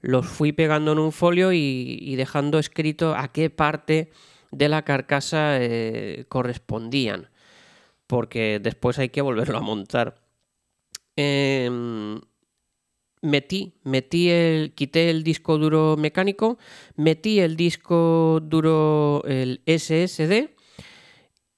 los 0.00 0.26
fui 0.26 0.52
pegando 0.52 0.92
en 0.92 1.00
un 1.00 1.12
folio 1.12 1.52
y, 1.52 2.16
dejando 2.16 2.58
escrito 2.58 3.14
a 3.14 3.28
qué 3.28 3.50
parte 3.50 4.10
de 4.52 4.70
la 4.70 4.86
carcasa 4.86 5.58
eh, 5.62 6.24
correspondían. 6.30 7.28
Porque 8.08 8.58
después 8.60 8.98
hay 8.98 9.10
que 9.10 9.22
volverlo 9.22 9.58
a 9.58 9.60
montar. 9.60 10.16
Em, 11.14 12.20
metí, 13.22 13.74
metí 13.84 14.30
el, 14.30 14.72
quité 14.74 15.10
el 15.10 15.22
disco 15.22 15.58
duro 15.58 15.96
mecánico, 15.96 16.58
metí 16.96 17.38
el 17.38 17.56
disco 17.56 18.40
duro, 18.42 19.22
el 19.26 19.60
SSD, 19.66 20.58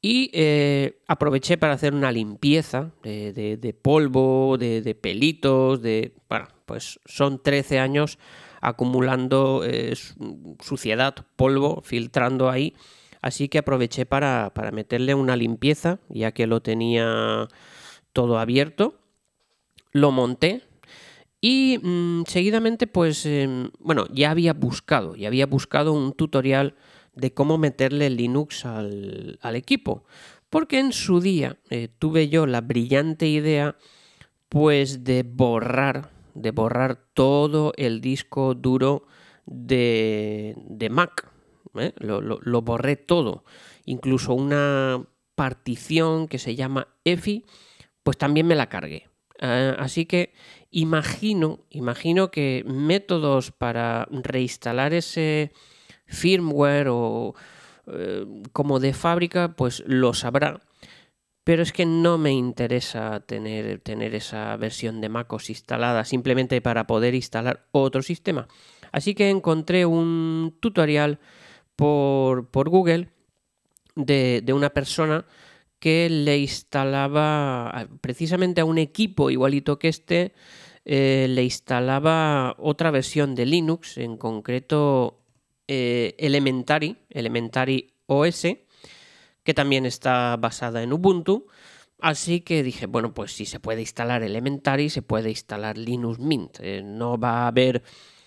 y 0.02 0.30
eh, 0.32 1.02
aproveché 1.06 1.58
para 1.58 1.74
hacer 1.74 1.94
una 1.94 2.10
limpieza 2.10 2.92
de, 3.02 3.76
polvo, 3.82 4.56
de, 4.58 4.94
pelitos, 4.94 5.82
de... 5.82 6.14
Bueno, 6.28 6.48
pues 6.64 6.98
son 7.04 7.42
13 7.42 7.78
años 7.78 8.18
acumulando 8.62 9.62
eh, 9.64 9.94
suciedad, 10.60 11.14
polvo, 11.36 11.82
filtrando 11.82 12.48
ahí. 12.48 12.74
Así 13.20 13.48
que 13.48 13.58
aproveché 13.58 14.06
para, 14.06 14.52
para 14.54 14.70
meterle 14.70 15.14
una 15.14 15.36
limpieza, 15.36 15.98
ya 16.08 16.32
que 16.32 16.46
lo 16.46 16.60
tenía 16.60 17.48
todo 18.12 18.38
abierto. 18.38 18.98
Lo 19.92 20.10
monté, 20.10 20.62
y 21.40 21.78
mm, 21.82 22.24
seguidamente, 22.26 22.86
pues, 22.86 23.24
em, 23.26 23.70
bueno, 23.78 24.06
ya 24.12 24.30
había 24.30 24.52
buscado, 24.52 25.16
ya 25.16 25.28
había 25.28 25.46
buscado 25.46 25.92
un 25.92 26.12
tutorial 26.12 26.74
de 27.14 27.32
cómo 27.32 27.58
meterle 27.58 28.10
Linux 28.10 28.66
al, 28.66 29.38
equipo. 29.54 30.04
Porque 30.50 30.78
en 30.78 30.92
su 30.92 31.20
día 31.20 31.56
eh, 31.70 31.88
tuve 31.98 32.28
yo 32.28 32.46
la 32.46 32.60
brillante 32.60 33.26
idea, 33.26 33.76
pues, 34.48 35.04
de 35.04 35.22
borrar, 35.22 36.10
de 36.34 36.50
borrar 36.50 36.98
todo 37.14 37.72
el 37.76 38.00
disco 38.00 38.54
duro 38.54 39.06
de, 39.46 40.56
Mac. 40.90 41.29
¿Eh? 41.76 41.92
Lo, 41.98 42.62
borré 42.62 42.96
todo. 42.96 43.44
Incluso 43.84 44.34
una 44.34 45.04
partición 45.34 46.28
que 46.28 46.38
se 46.38 46.54
llama 46.54 46.88
EFI, 47.04 47.44
pues 48.02 48.18
también 48.18 48.46
me 48.46 48.54
la 48.54 48.68
cargué. 48.68 49.08
Ah, 49.40 49.76
así 49.78 50.04
que 50.06 50.34
imagino, 50.70 51.60
imagino 51.70 52.30
que 52.30 52.62
métodos 52.66 53.52
para 53.52 54.06
reinstalar 54.10 54.92
ese 54.92 55.52
firmware 56.06 56.88
o 56.90 57.34
eh, 57.86 58.26
como 58.52 58.80
de 58.80 58.92
fábrica, 58.92 59.54
pues 59.56 59.82
lo 59.86 60.14
sabrá. 60.14 60.60
Pero 61.44 61.62
es 61.62 61.72
que 61.72 61.86
no 61.86 62.18
me 62.18 62.32
interesa 62.32 63.20
tener, 63.20 63.80
tener 63.80 64.14
esa 64.14 64.56
versión 64.56 65.00
de 65.00 65.08
MacOS 65.08 65.50
instalada 65.50 66.04
simplemente 66.04 66.60
para 66.60 66.86
poder 66.86 67.14
instalar 67.14 67.66
otro 67.72 68.02
sistema. 68.02 68.46
Así 68.92 69.14
que 69.14 69.30
encontré 69.30 69.86
un 69.86 70.56
tutorial 70.60 71.18
por, 71.80 72.68
Google 72.68 73.08
de, 73.96 74.52
una 74.52 74.70
persona 74.70 75.24
que 75.78 76.10
le 76.10 76.38
instalaba 76.38 77.88
precisamente 78.02 78.60
a 78.60 78.66
un 78.66 78.76
equipo 78.76 79.30
igualito 79.30 79.78
que 79.78 79.88
este, 79.88 80.34
eh, 80.84 81.26
le 81.30 81.42
instalaba 81.42 82.54
otra 82.58 82.90
versión 82.90 83.34
de 83.34 83.46
Linux, 83.46 83.96
en 83.96 84.18
concreto 84.18 85.22
eh, 85.66 86.14
Elementary, 86.18 86.98
Elementary 87.08 87.94
OS, 88.06 88.46
que 89.42 89.54
también 89.54 89.86
está 89.86 90.36
basada 90.36 90.82
en 90.82 90.92
Ubuntu. 90.92 91.46
Así 91.98 92.40
que 92.40 92.62
dije, 92.62 92.86
bueno, 92.86 93.14
pues 93.14 93.32
si 93.32 93.46
se 93.46 93.58
puede 93.58 93.80
instalar 93.80 94.22
Elementary, 94.22 94.90
se 94.90 95.00
puede 95.00 95.30
instalar 95.30 95.78
Linux 95.78 96.18
Mint. 96.18 96.58
Eh, 96.60 96.82
no 96.82 97.18
va 97.18 97.44
a 97.44 97.48
haber 97.48 97.82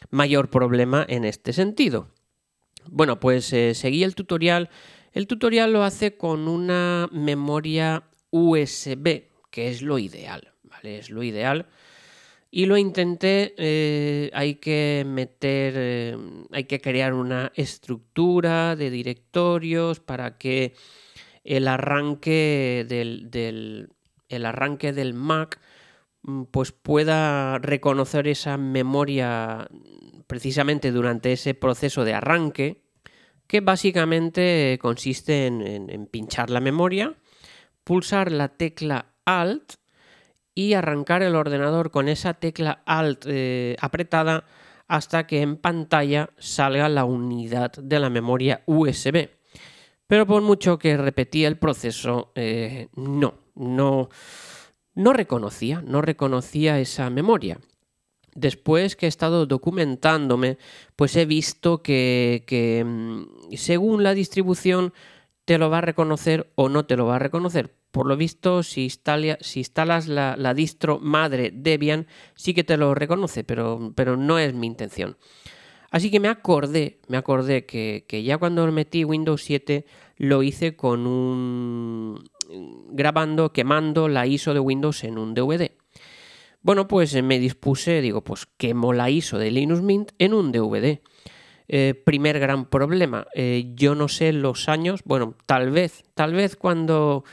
mayor 0.10 0.50
problema 0.50 1.06
en 1.08 1.24
este 1.24 1.54
sentido. 1.54 2.08
Bueno, 2.90 3.20
pues 3.20 3.46
seguí 3.46 4.04
el 4.04 4.16
tutorial 4.16 4.70
el 5.14 5.28
tutorial 5.28 5.72
lo 5.72 5.84
hace 5.84 6.18
con 6.18 6.48
una 6.48 7.08
memoria 7.12 8.04
USB, 8.32 9.26
que 9.52 9.70
es 9.70 9.84
lo 9.84 10.00
ideal, 10.00 10.54
¿vale? 10.64 10.98
Es 10.98 11.12
lo 11.12 11.22
ideal. 11.22 11.68
Y 12.50 12.66
lo 12.66 12.78
intenté, 12.78 13.54
eh, 13.58 14.32
hay 14.34 14.56
que 14.56 15.04
meter, 15.08 15.74
eh, 15.78 16.18
hay 16.52 16.64
que 16.64 16.82
crear 16.82 17.14
una 17.14 17.52
estructura 17.56 18.76
de 18.76 18.90
directorios 18.90 20.00
para 20.00 20.38
que 20.40 20.74
el 21.44 21.68
arranque 21.68 22.86
del, 22.88 23.90
el 24.30 24.46
arranque 24.46 24.94
del 24.94 25.14
Mac 25.14 25.60
mm, 26.24 26.44
pues 26.46 26.72
pueda 26.72 27.60
reconocer 27.60 28.28
esa 28.28 28.58
memoria 28.58 29.68
precisamente 30.28 30.92
durante 30.92 31.34
ese 31.34 31.54
proceso 31.54 32.04
de 32.04 32.14
arranque 32.14 32.84
que 33.48 33.62
básicamente 33.62 34.80
consiste 34.82 35.46
en, 35.48 36.08
pinchar 36.08 36.50
la 36.50 36.60
memoria, 36.60 37.16
pulsar 37.84 38.32
la 38.32 38.50
tecla 38.50 39.14
Alt 39.26 39.74
y 40.56 40.74
arrancar 40.74 41.24
el 41.24 41.36
ordenador 41.36 41.92
con 41.92 42.08
esa 42.10 42.34
tecla 42.34 42.84
Alt 42.86 43.26
eh, 43.28 43.76
apretada 43.80 44.46
hasta 44.88 45.28
que 45.28 45.42
en 45.42 45.58
pantalla 45.58 46.30
salga 46.38 46.90
la 46.90 47.06
unidad 47.06 47.72
de 47.74 48.00
la 48.00 48.10
memoria 48.10 48.64
USB. 48.66 49.30
Pero 50.08 50.28
por 50.28 50.42
mucho 50.42 50.78
que 50.78 50.98
repetía 50.98 51.48
el 51.48 51.58
proceso, 51.58 52.32
eh, 52.36 52.90
no, 52.96 53.36
no, 53.56 54.10
no 54.94 55.14
reconocía, 55.14 55.82
no 55.82 56.02
reconocía 56.02 56.80
esa 56.80 57.10
memoria 57.10 57.60
después 58.36 58.96
que 58.96 59.06
he 59.06 59.10
estado 59.10 59.46
documentándome, 59.46 60.58
pues 60.96 61.16
he 61.16 61.26
visto 61.26 61.82
que, 61.82 62.84
mm, 62.86 63.54
según 63.56 64.04
la 64.04 64.14
distribución 64.14 64.94
te 65.46 65.58
lo 65.58 65.70
va 65.70 65.80
a 65.80 65.82
reconocer 65.82 66.52
o 66.56 66.70
no 66.70 66.86
te 66.86 66.96
lo 66.96 67.06
va 67.06 67.18
a 67.18 67.20
reconocer. 67.20 67.76
Por 67.92 68.08
lo 68.08 68.18
visto, 68.18 68.64
si, 68.64 68.84
instalas 68.84 70.08
la, 70.08 70.54
distro 70.54 71.00
madre 71.00 71.52
Debian, 71.54 72.08
sí 72.36 72.54
que 72.54 72.64
te 72.64 72.78
lo 72.78 72.96
reconoce, 72.96 73.44
pero, 73.44 73.94
no 74.18 74.40
es 74.40 74.54
mi 74.54 74.68
intención. 74.68 75.18
Así 75.92 76.10
que 76.10 76.20
me 76.20 76.28
acordé, 76.28 77.00
me 77.08 77.18
acordé 77.18 77.66
que, 77.66 78.06
que, 78.08 78.24
ya 78.24 78.40
cuando 78.40 78.70
metí 78.72 79.04
Windows 79.04 79.44
7 79.44 79.86
lo 80.18 80.42
hice 80.42 80.76
con 80.76 81.06
un 81.06 82.24
grabando, 82.90 83.52
quemando 83.52 84.08
la 84.08 84.26
ISO 84.26 84.54
de 84.54 84.60
Windows 84.60 85.04
en 85.04 85.18
un 85.18 85.34
DVD. 85.34 85.72
Bueno, 86.64 86.88
pues 86.88 87.14
eh, 87.14 87.22
me 87.22 87.40
dispuse, 87.40 88.00
digo, 88.00 88.24
pues 88.24 88.48
quemo 88.58 88.94
la 88.94 89.10
ISO 89.10 89.38
de 89.38 89.52
Linux 89.52 89.82
Mint 89.82 90.12
en 90.18 90.34
un 90.34 90.54
DVD. 90.54 91.02
Eh, 91.68 91.94
primer 92.06 92.40
gran 92.40 92.70
problema, 92.70 93.28
eh, 93.36 93.74
yo 93.76 93.96
no 93.96 94.08
sé 94.08 94.32
los 94.32 94.70
años, 94.70 95.02
bueno, 95.04 95.36
tal 95.46 95.72
vez, 95.72 96.04
tal 96.14 96.34
vez 96.34 96.56
cuando, 96.56 97.26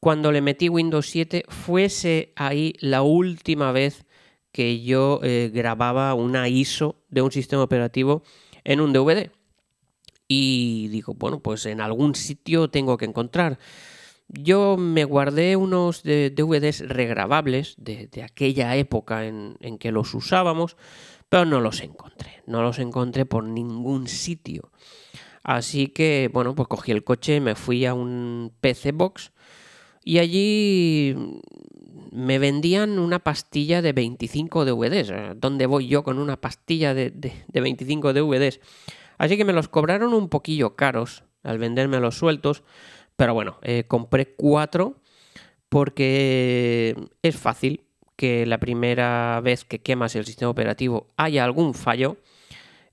cuando 0.00 0.32
le 0.32 0.42
metí 0.42 0.68
Windows 0.68 1.06
7 1.06 1.44
fuese 1.48 2.32
ahí 2.36 2.74
la 2.80 3.00
última 3.00 3.72
vez 3.72 4.04
que 4.52 4.82
yo 4.82 5.20
grababa 5.52 6.14
una 6.14 6.48
ISO 6.48 6.96
de 7.10 7.22
un 7.22 7.30
sistema 7.30 7.62
operativo 7.62 8.22
en 8.64 8.80
un 8.80 8.92
DVD. 8.92 9.30
Y 10.26 10.88
digo, 10.88 11.14
bueno, 11.14 11.40
pues 11.40 11.64
en 11.66 11.80
algún 11.80 12.14
sitio 12.14 12.68
tengo 12.68 12.96
que 12.96 13.04
encontrar. 13.04 13.58
Yo 14.28 14.76
me 14.76 15.04
guardé 15.04 15.56
unos 15.56 16.02
DVDs 16.02 16.86
regrabables 16.86 17.74
de, 17.78 18.10
aquella 18.22 18.76
época 18.76 19.26
en, 19.26 19.78
que 19.78 19.90
los 19.90 20.12
usábamos, 20.14 20.76
pero 21.30 21.46
no 21.46 21.60
los 21.60 21.80
encontré. 21.80 22.42
No 22.46 22.62
los 22.62 22.78
encontré 22.78 23.24
por 23.24 23.44
ningún 23.44 24.06
sitio. 24.06 24.70
Así 25.42 25.88
que, 25.88 26.30
bueno, 26.32 26.54
pues 26.54 26.68
cogí 26.68 26.92
el 26.92 27.04
coche, 27.04 27.40
me 27.40 27.54
fui 27.54 27.86
a 27.86 27.94
un 27.94 28.52
PC 28.60 28.92
Box 28.92 29.32
y 30.04 30.18
allí 30.18 31.16
me 32.12 32.38
vendían 32.38 32.98
una 32.98 33.20
pastilla 33.20 33.80
de 33.80 33.94
25 33.94 34.66
DVDs. 34.66 35.10
¿Dónde 35.36 35.64
voy 35.64 35.88
yo 35.88 36.04
con 36.04 36.18
una 36.18 36.38
pastilla 36.38 36.92
de, 36.92 37.10
de, 37.10 37.32
de 37.46 37.60
25 37.62 38.12
DVDs? 38.12 38.60
Así 39.16 39.38
que 39.38 39.46
me 39.46 39.54
los 39.54 39.68
cobraron 39.68 40.12
un 40.12 40.28
poquillo 40.28 40.76
caros 40.76 41.24
al 41.42 41.58
venderme 41.58 41.98
los 41.98 42.18
sueltos 42.18 42.62
pero 43.18 43.34
bueno, 43.34 43.58
eh, 43.62 43.82
compré 43.88 44.36
cuatro 44.36 44.94
porque 45.68 46.94
es 47.20 47.36
fácil 47.36 47.82
que 48.14 48.46
la 48.46 48.58
primera 48.58 49.40
vez 49.42 49.64
que 49.64 49.80
quemas 49.80 50.14
el 50.14 50.24
sistema 50.24 50.52
operativo 50.52 51.08
haya 51.16 51.42
algún 51.42 51.74
fallo. 51.74 52.18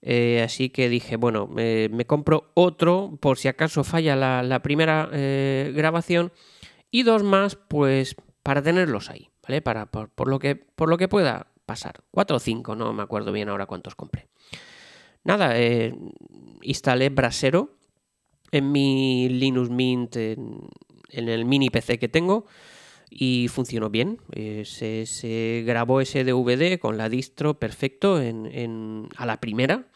Eh, 0.02 0.42
así 0.44 0.70
que 0.70 0.90
dije, 0.90 1.16
bueno, 1.16 1.46
me 1.48 2.06
compro 2.08 2.50
otro 2.56 3.20
por 3.22 3.38
si 3.38 3.50
acaso 3.50 3.84
falla 3.84 4.16
la, 4.16 4.62
primera 4.64 5.10
eh, 5.14 5.72
grabación 5.76 6.32
y 6.90 7.04
dos 7.04 7.22
más, 7.22 7.56
pues 7.56 8.16
para 8.42 8.64
tenerlos 8.64 9.12
ahí, 9.12 9.30
¿vale? 9.48 9.62
Para, 9.62 9.86
por, 9.86 10.28
lo 10.28 10.40
que, 10.40 10.56
por 10.56 10.90
lo 10.90 10.98
que 10.98 11.08
pueda 11.08 11.52
pasar. 11.68 12.02
Cuatro 12.10 12.38
o 12.38 12.40
cinco, 12.40 12.76
no 12.76 12.94
me 12.94 13.04
acuerdo 13.04 13.32
bien 13.32 13.50
ahora 13.50 13.68
cuántos 13.68 13.94
compré. 13.94 14.28
Nada, 15.24 15.54
instalé 16.64 17.10
Brasero 17.10 17.75
en 18.56 18.72
mi 18.72 19.30
Linux 19.30 19.70
Mint, 19.70 20.16
en, 20.16 20.70
el 21.10 21.46
mini 21.46 21.70
PC 21.70 22.00
que 22.00 22.10
tengo 22.10 22.46
y 23.10 23.48
funcionó 23.50 23.90
bien. 23.90 24.20
Se, 24.64 25.64
grabó 25.66 26.02
ese 26.02 26.24
DVD 26.24 26.80
con 26.80 26.98
la 26.98 27.10
distro 27.10 27.60
perfecto 27.60 28.22
en, 28.22 29.10
a 29.16 29.26
la 29.26 29.40
primera. 29.40 29.88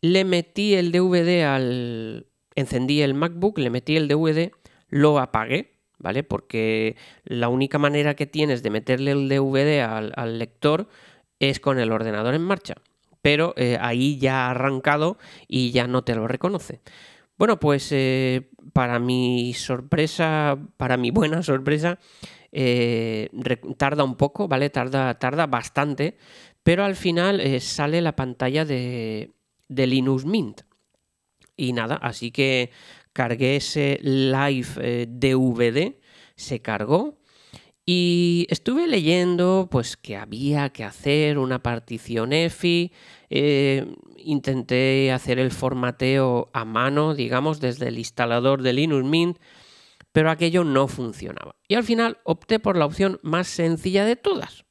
Le 0.00 0.24
metí 0.24 0.74
el 0.74 0.92
DVD 0.92 1.44
al... 1.44 2.26
Encendí 2.54 3.02
el 3.02 3.14
MacBook, 3.14 3.58
le 3.58 3.70
metí 3.70 3.96
el 3.96 4.08
DVD, 4.08 4.50
lo 4.88 5.20
apagué, 5.20 5.78
¿vale? 5.98 6.24
Porque 6.24 6.96
la 7.24 7.48
única 7.48 7.78
manera 7.78 8.14
que 8.14 8.26
tienes 8.26 8.62
de 8.62 8.70
meterle 8.70 9.12
el 9.12 9.28
DVD 9.28 9.82
al, 9.82 10.38
lector 10.38 10.88
es 11.38 11.60
con 11.60 11.78
el 11.78 11.92
ordenador 11.92 12.34
en 12.34 12.42
marcha. 12.42 12.74
Pero 13.22 13.54
eh, 13.56 13.78
ahí 13.80 14.18
ya 14.18 14.46
ha 14.46 14.50
arrancado 14.50 15.18
y 15.46 15.70
ya 15.70 15.86
no 15.86 16.02
te 16.02 16.14
lo 16.14 16.26
reconoce. 16.26 16.80
Bueno, 17.38 17.60
pues 17.60 17.92
eh, 17.92 18.50
para 18.72 18.98
mi 18.98 19.54
sorpresa, 19.54 20.58
para 20.76 20.96
mi 20.96 21.12
buena 21.12 21.40
sorpresa, 21.44 22.00
eh, 22.50 23.30
tarda 23.76 24.02
un 24.02 24.16
poco, 24.16 24.48
¿vale? 24.48 24.70
Tarda, 24.70 25.16
tarda 25.20 25.46
bastante, 25.46 26.18
pero 26.64 26.84
al 26.84 26.96
final 26.96 27.40
eh, 27.40 27.60
sale 27.60 28.00
la 28.00 28.16
pantalla 28.16 28.64
de, 28.64 29.34
de, 29.68 29.86
Linux 29.86 30.24
Mint. 30.24 30.62
Y 31.56 31.72
nada, 31.72 31.94
así 31.96 32.32
que 32.32 32.70
cargué 33.12 33.56
ese 33.56 34.00
live 34.02 35.06
DVD, 35.06 35.96
se 36.34 36.60
cargó. 36.60 37.20
Y 37.90 38.46
estuve 38.50 38.86
leyendo 38.86 39.66
pues 39.70 39.96
que 39.96 40.18
había 40.18 40.68
que 40.68 40.84
hacer 40.84 41.38
una 41.38 41.62
partición 41.62 42.34
EFI, 42.34 42.92
intenté 44.18 45.10
hacer 45.10 45.38
el 45.38 45.50
formateo 45.50 46.50
a 46.52 46.66
mano, 46.66 47.14
digamos, 47.14 47.60
desde 47.60 47.88
el 47.88 47.96
instalador 47.96 48.60
de 48.60 48.74
Linux 48.74 49.08
Mint, 49.08 49.38
pero 50.12 50.30
aquello 50.30 50.64
no 50.64 50.86
funcionaba. 50.86 51.56
Y 51.66 51.76
al 51.76 51.82
final 51.82 52.18
opté 52.24 52.58
por 52.58 52.76
la 52.76 52.84
opción 52.84 53.20
más 53.22 53.48
sencilla 53.48 54.04
de 54.04 54.16
todas, 54.16 54.66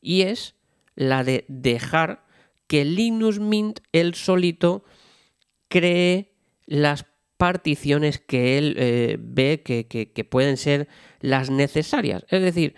y 0.00 0.22
es 0.22 0.54
la 0.94 1.24
de 1.24 1.44
dejar 1.48 2.24
que 2.68 2.86
Linux 2.86 3.38
Mint 3.38 3.80
él 3.92 4.14
solito 4.14 4.82
cree 5.68 6.32
las 6.64 7.04
particiones 7.42 8.20
que 8.20 8.56
él 8.56 8.76
eh, 8.78 9.16
ve 9.18 9.62
que, 9.64 10.24
pueden 10.30 10.56
ser 10.56 10.86
las 11.22 11.48
necesarias. 11.48 12.26
Es 12.28 12.42
decir, 12.42 12.74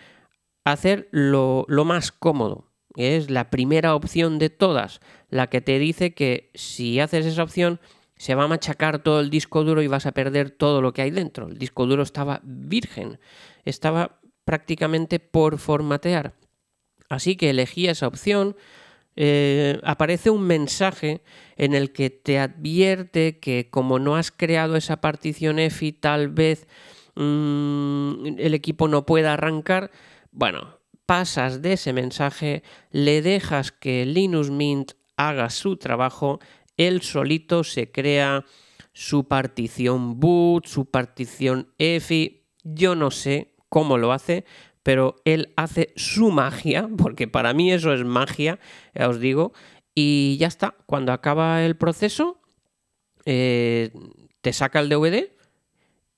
hacer 0.65 1.09
lo, 1.11 1.65
lo 1.69 1.85
más 1.85 2.13
cómodo. 2.13 2.71
Es 2.97 3.29
la 3.29 3.51
primera 3.51 3.97
opción 3.97 4.39
de 4.39 4.51
todas 4.51 5.01
la 5.29 5.49
que 5.49 5.61
te 5.61 5.81
dice 5.81 6.15
que 6.15 6.53
si 6.55 7.01
haces 7.01 7.27
esa 7.27 7.43
opción 7.43 7.81
se 8.17 8.37
va 8.37 8.45
a 8.45 8.49
machacar 8.49 9.01
todo 9.01 9.19
el 9.19 9.31
disco 9.31 9.65
duro 9.65 9.83
y 9.83 9.89
vas 9.89 10.07
a 10.07 10.13
perder 10.13 10.51
todo 10.51 10.81
lo 10.81 10.93
que 10.93 11.03
hay 11.03 11.11
dentro. 11.11 11.49
El 11.49 11.59
disco 11.59 11.87
duro 11.87 12.05
estaba 12.05 12.41
virgen, 12.45 13.19
estaba 13.65 14.21
prácticamente 14.45 15.19
por 15.19 15.59
formatear. 15.59 16.35
Así 17.09 17.37
que 17.37 17.51
elegí 17.51 17.89
esa 17.89 18.07
opción. 18.07 18.57
Eh, 19.17 19.81
aparece 19.85 20.31
un 20.31 20.43
mensaje 20.43 21.23
en 21.57 21.75
el 21.75 21.93
que 21.93 22.11
te 22.11 22.39
advierte 22.39 23.39
que 23.39 23.69
como 23.71 23.99
no 23.99 24.17
has 24.17 24.31
creado 24.31 24.77
esa 24.77 25.01
partición 25.01 25.59
EFI, 25.59 25.93
tal 25.93 26.29
vez 26.29 26.67
mm, 27.17 28.39
el 28.39 28.55
equipo 28.55 28.89
no 28.89 29.07
pueda 29.07 29.35
arrancar. 29.35 29.91
Bueno, 30.31 30.79
pasas 31.07 31.63
de 31.63 31.75
ese 31.75 31.93
mensaje, 31.93 32.63
le 32.91 33.23
dejas 33.23 33.73
que 33.73 34.07
Linux 34.07 34.51
Mint 34.51 34.93
haga 35.17 35.51
su 35.51 35.77
trabajo, 35.77 36.41
él 36.77 37.03
solito 37.03 37.65
se 37.65 37.91
crea 37.91 38.45
su 38.93 39.29
partición 39.29 40.19
boot, 40.21 40.67
su 40.67 40.87
partición 40.87 41.73
EFI, 41.79 42.47
yo 42.63 42.95
no 42.95 43.11
sé 43.11 43.55
cómo 43.69 43.99
lo 43.99 44.13
hace, 44.13 44.45
pero 44.83 45.17
él 45.25 45.53
hace 45.57 45.93
su 45.97 46.31
magia, 46.31 46.89
porque 46.97 47.29
para 47.29 47.53
mí 47.55 47.73
eso 47.73 47.93
es 47.93 48.05
magia, 48.05 48.59
ya 48.95 49.09
os 49.09 49.21
digo, 49.21 49.53
y 49.95 50.37
ya 50.39 50.49
está, 50.49 50.75
cuando 50.87 51.13
acaba 51.13 51.65
el 51.65 51.77
proceso, 51.77 52.41
eh, 53.27 53.91
te 54.41 54.53
saca 54.53 54.81
el 54.81 54.89
DVD 54.89 55.34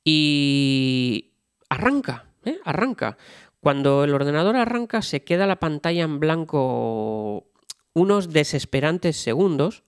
y 0.07 1.33
arranca, 1.69 2.27
¿eh? 2.45 2.61
arranca. 2.65 3.19
Cuando 3.59 4.05
el 4.05 4.15
ordenador 4.15 4.55
arranca 4.55 5.03
se 5.03 5.25
queda 5.25 5.49
la 5.49 5.59
pantalla 5.59 6.05
en 6.05 6.21
blanco 6.21 7.49
unos 7.93 8.33
desesperantes 8.33 9.17
segundos, 9.17 9.83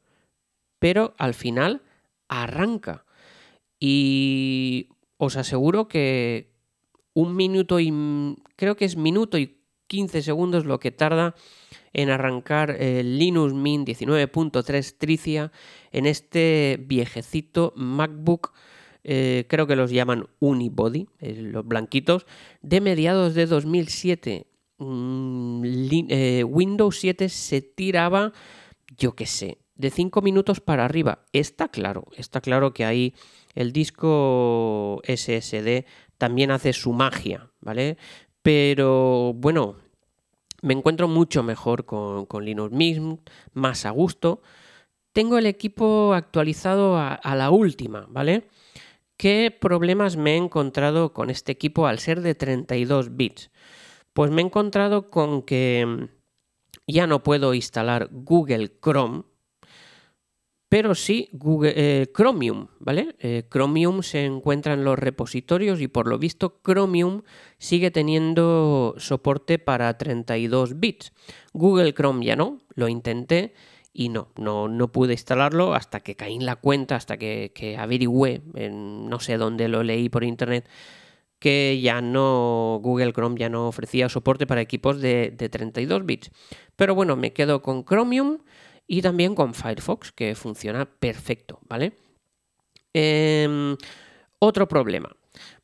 pero 0.81 1.15
al 1.19 1.35
final 1.35 1.83
arranca. 2.27 3.05
Y 3.79 4.89
os 5.19 5.37
aseguro 5.37 5.87
que 5.87 6.51
un 7.15 7.37
minuto 7.37 7.79
y 7.79 7.93
creo 8.57 8.77
que 8.77 8.87
es 8.87 8.97
minuto 8.97 9.39
y 9.39 9.61
15 9.87 10.23
segundos 10.23 10.67
lo 10.67 10.81
que 10.81 10.91
tarda 10.91 11.37
en 11.93 12.11
arrancar 12.11 12.71
el 12.71 13.19
Linux 13.19 13.55
Mint 13.55 13.89
19.3 13.89 14.97
Tricia 14.99 15.53
en 15.93 16.07
este 16.07 16.79
viejecito 16.87 17.73
MacBook, 17.77 18.53
eh, 19.11 19.47
creo 19.49 19.67
que 19.67 19.75
los 19.75 19.91
llaman 19.91 20.29
Unibody, 20.39 21.09
eh, 21.21 21.41
los 21.41 21.67
blanquitos, 21.67 22.27
de 22.61 22.83
mediados 22.83 23.33
de 23.33 23.47
2007. 23.47 24.47
Mm, 24.77 25.65
eh, 26.11 26.45
Windows 26.45 26.99
7 26.99 27.31
se 27.31 27.63
tiraba, 27.63 28.35
yo 28.99 29.17
qué 29.17 29.25
sé, 29.25 29.61
de 29.77 29.89
5 29.89 30.21
minutos 30.21 30.61
para 30.61 30.85
arriba. 30.85 31.25
Está 31.33 31.69
claro, 31.69 32.05
está 32.19 32.43
claro 32.43 32.75
que 32.75 32.85
ahí 32.85 33.15
el 33.55 33.73
disco 33.73 35.01
SSD 35.05 35.87
también 36.19 36.51
hace 36.51 36.75
su 36.75 36.93
magia, 36.93 37.51
¿vale? 37.63 37.97
Pero 38.43 39.33
bueno, 39.33 39.77
me 40.61 40.75
encuentro 40.75 41.09
mucho 41.09 41.43
mejor 41.43 41.87
con, 41.87 42.45
Linux 42.45 42.73
Mint, 42.75 43.31
más 43.55 43.87
a 43.87 43.91
gusto. 43.91 44.43
Tengo 45.15 45.39
el 45.39 45.47
equipo 45.47 46.13
actualizado 46.13 46.99
a 46.99 47.35
la 47.37 47.51
última, 47.51 48.05
¿vale? 48.11 48.49
¿Qué 49.19 49.51
problemas 49.51 50.17
me 50.17 50.35
he 50.35 50.37
encontrado 50.37 51.13
con 51.13 51.29
este 51.29 51.51
equipo 51.51 51.89
al 51.89 51.99
ser 51.99 52.21
de 52.21 52.37
32 52.37 53.17
bits? 53.17 53.51
Pues 54.13 54.31
me 54.31 54.43
he 54.43 54.45
encontrado 54.45 55.11
con 55.11 55.43
que 55.43 55.85
mm, 55.85 56.05
ya 56.87 57.09
no 57.09 57.25
puedo 57.25 57.53
instalar 57.53 58.09
Google 58.13 58.71
Chrome, 58.81 59.25
pero 60.69 60.95
sí 60.95 61.31
eh, 61.65 62.07
Chromium, 62.15 62.69
¿vale? 62.79 63.17
Eh, 63.19 63.43
Chromium 63.51 64.05
se 64.05 64.25
encuentra 64.25 64.75
en 64.75 64.85
los 64.85 64.97
repositorios 64.97 65.81
y 65.81 65.89
por 65.89 66.07
lo 66.07 66.21
visto 66.21 66.61
Chromium 66.63 67.23
sigue 67.59 67.91
teniendo 67.91 68.95
soporte 68.99 69.59
para 69.59 69.99
32 69.99 70.79
bits. 70.79 71.13
Google 71.53 71.93
Chrome 71.93 72.25
ya 72.25 72.37
no, 72.37 72.59
lo 72.77 72.87
intenté 72.87 73.53
y 73.93 74.09
no, 74.11 74.29
no, 74.37 74.69
no 74.69 74.93
pude 74.93 75.13
instalarlo 75.13 75.75
hasta 75.75 76.01
que 76.01 76.15
caí 76.15 76.35
en 76.35 76.47
la 76.47 76.57
cuenta, 76.57 76.97
hasta 76.97 77.17
que, 77.17 77.53
que 77.55 77.77
averigüé, 77.77 78.43
en, 78.55 79.09
no 79.09 79.21
sé 79.21 79.39
dónde 79.39 79.69
lo 79.69 79.83
leí 79.83 80.09
por 80.09 80.25
internet, 80.25 80.69
que 81.39 81.81
ya 81.81 82.01
no, 82.01 82.81
Google 82.83 83.13
Chrome 83.13 83.39
ya 83.39 83.49
no 83.49 83.69
ofrecía 83.69 84.09
soporte 84.09 84.47
para 84.47 84.61
equipos 84.61 85.01
de, 85.01 85.31
32 85.31 86.05
bits. 86.05 86.31
Pero 86.77 86.95
bueno, 86.95 87.17
me 87.17 87.33
quedo 87.33 87.63
con 87.63 87.85
Chromium 87.85 88.39
y 88.87 89.03
también 89.03 89.35
con 89.35 89.55
Firefox, 89.55 90.13
que 90.13 90.35
funciona 90.35 90.87
perfecto, 90.87 91.61
¿vale? 91.69 91.93
Em, 92.93 93.77
otro 94.39 94.67
problema. 94.67 95.15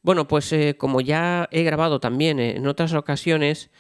Bueno, 0.03 0.29
pues 0.29 0.53
eh, 0.53 0.77
como 0.79 1.01
ya 1.01 1.49
he 1.51 1.63
grabado 1.65 1.99
también 1.99 2.39
en 2.39 2.67
otras 2.67 2.93
ocasiones 2.95 3.71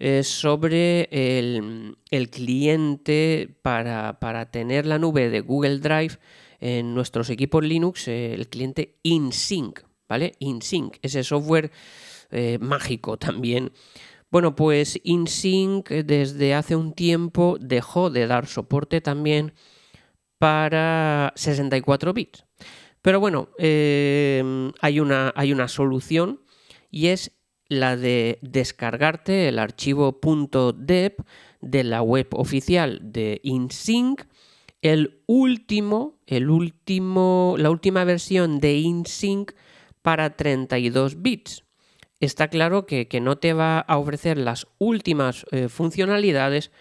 eh, 0.00 0.24
sobre 0.24 1.08
el, 1.12 1.96
cliente 2.30 3.48
para, 3.62 4.18
para, 4.18 4.50
tener 4.50 4.86
la 4.86 4.98
nube 4.98 5.30
de 5.30 5.40
Google 5.40 5.78
Drive 5.78 6.18
en 6.58 6.94
nuestros 6.94 7.30
equipos 7.30 7.62
Linux, 7.62 8.08
eh, 8.08 8.34
el 8.34 8.48
cliente 8.48 8.98
InSync, 9.02 9.80
¿vale? 10.08 10.32
InSync, 10.40 10.96
ese 11.02 11.22
software 11.22 11.70
mágico 12.60 13.16
también. 13.16 13.72
Bueno, 14.30 14.54
pues 14.54 15.00
InSync 15.02 15.88
desde 15.88 16.54
hace 16.54 16.76
un 16.76 16.92
tiempo 16.92 17.58
dejó 17.60 18.10
de 18.10 18.26
dar 18.26 18.46
soporte 18.46 19.00
también 19.00 19.52
para 20.38 21.32
64 21.36 22.14
bits. 22.14 22.46
Pero 23.02 23.20
bueno, 23.20 23.50
em, 23.58 24.72
hay, 24.80 25.00
una, 25.00 25.32
hay 25.36 25.52
una 25.52 25.68
solución 25.68 26.40
y 26.90 27.08
es 27.08 27.32
la 27.70 27.96
de 27.96 28.38
descargarte 28.42 29.48
el 29.48 29.58
archivo 29.58 30.18
.deb 30.76 31.16
de 31.60 31.84
la 31.84 32.02
web 32.02 32.26
oficial 32.32 32.98
de 33.00 33.40
InSync, 33.44 34.22
el 34.82 35.22
último, 35.26 36.18
el 36.26 36.50
último, 36.50 37.54
la 37.58 37.70
última 37.70 38.04
versión 38.04 38.58
de 38.58 38.78
InSync 38.78 39.52
para 40.02 40.36
32 40.36 41.22
bits. 41.22 41.64
Está 42.18 42.48
claro 42.48 42.86
que, 42.86 43.06
no 43.22 43.38
te 43.38 43.52
va 43.52 43.78
a 43.78 43.98
ofrecer 43.98 44.36
las 44.36 44.66
últimas 44.78 45.46
eh, 45.52 45.68
funcionalidades, 45.68 46.72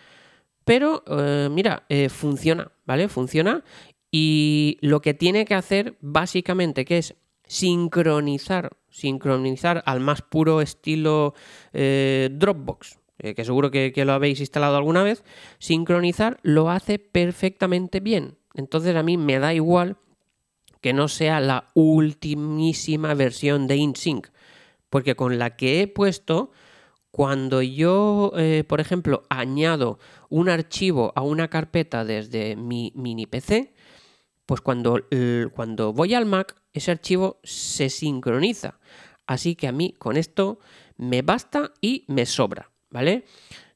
pero 0.65 1.03
eh, 1.07 1.49
mira, 1.51 1.85
eh, 1.89 2.09
funciona, 2.09 2.71
¿vale? 2.85 3.09
Funciona 3.09 3.63
y 4.11 4.79
lo 4.81 5.01
que 5.01 5.13
tiene 5.13 5.45
que 5.45 5.53
hacer 5.53 5.97
básicamente 6.01 6.83
que 6.83 6.97
es 6.97 7.15
sincronizar, 7.45 8.71
sincronizar 8.89 9.83
al 9.85 9.99
más 9.99 10.21
puro 10.21 10.61
estilo 10.61 11.33
eh, 11.73 12.29
Dropbox, 12.31 12.99
eh, 13.19 13.33
que 13.35 13.45
seguro 13.45 13.71
que, 13.71 13.93
lo 14.05 14.13
habéis 14.13 14.39
instalado 14.39 14.77
alguna 14.77 15.03
vez, 15.03 15.23
sincronizar 15.59 16.39
lo 16.43 16.69
hace 16.69 16.99
perfectamente 16.99 17.99
bien. 17.99 18.37
Entonces 18.53 18.95
a 18.95 19.03
mí 19.03 19.17
me 19.17 19.39
da 19.39 19.53
igual 19.53 19.97
que 20.81 20.93
no 20.93 21.07
sea 21.07 21.39
la 21.39 21.67
ultimísima 21.73 23.13
versión 23.13 23.67
de 23.67 23.75
InSync, 23.75 24.27
porque 24.89 25.15
con 25.15 25.37
la 25.37 25.55
que 25.55 25.81
he 25.81 25.87
puesto, 25.87 26.51
cuando 27.11 27.61
yo, 27.61 28.31
eh, 28.37 28.63
por 28.67 28.79
ejemplo, 28.79 29.23
añado 29.29 29.99
un 30.29 30.49
archivo 30.49 31.11
a 31.15 31.21
una 31.21 31.49
carpeta 31.49 32.05
desde 32.05 32.55
mi 32.55 32.93
mini 32.95 33.25
PC, 33.25 33.73
pues 34.45 34.61
cuando, 34.61 35.01
cuando 35.53 35.93
voy 35.93 36.15
al 36.15 36.25
Mac, 36.25 36.58
ese 36.73 36.91
archivo 36.91 37.39
se 37.43 37.89
sincroniza. 37.89 38.79
Así 39.27 39.55
que 39.55 39.67
a 39.67 39.71
mí 39.71 39.93
con 39.97 40.17
esto 40.17 40.59
me 40.97 41.21
basta 41.21 41.71
y 41.81 42.05
me 42.07 42.25
sobra, 42.25 42.71
¿vale? 42.89 43.25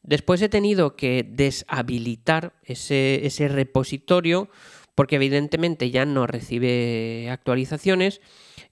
Después 0.01 0.41
he 0.41 0.49
tenido 0.49 0.95
que 0.95 1.23
deshabilitar 1.27 2.53
ese, 2.63 3.25
ese 3.25 3.47
repositorio 3.47 4.49
porque 4.95 5.15
evidentemente 5.15 5.91
ya 5.91 6.05
no 6.05 6.27
recibe 6.27 7.29
actualizaciones 7.31 8.21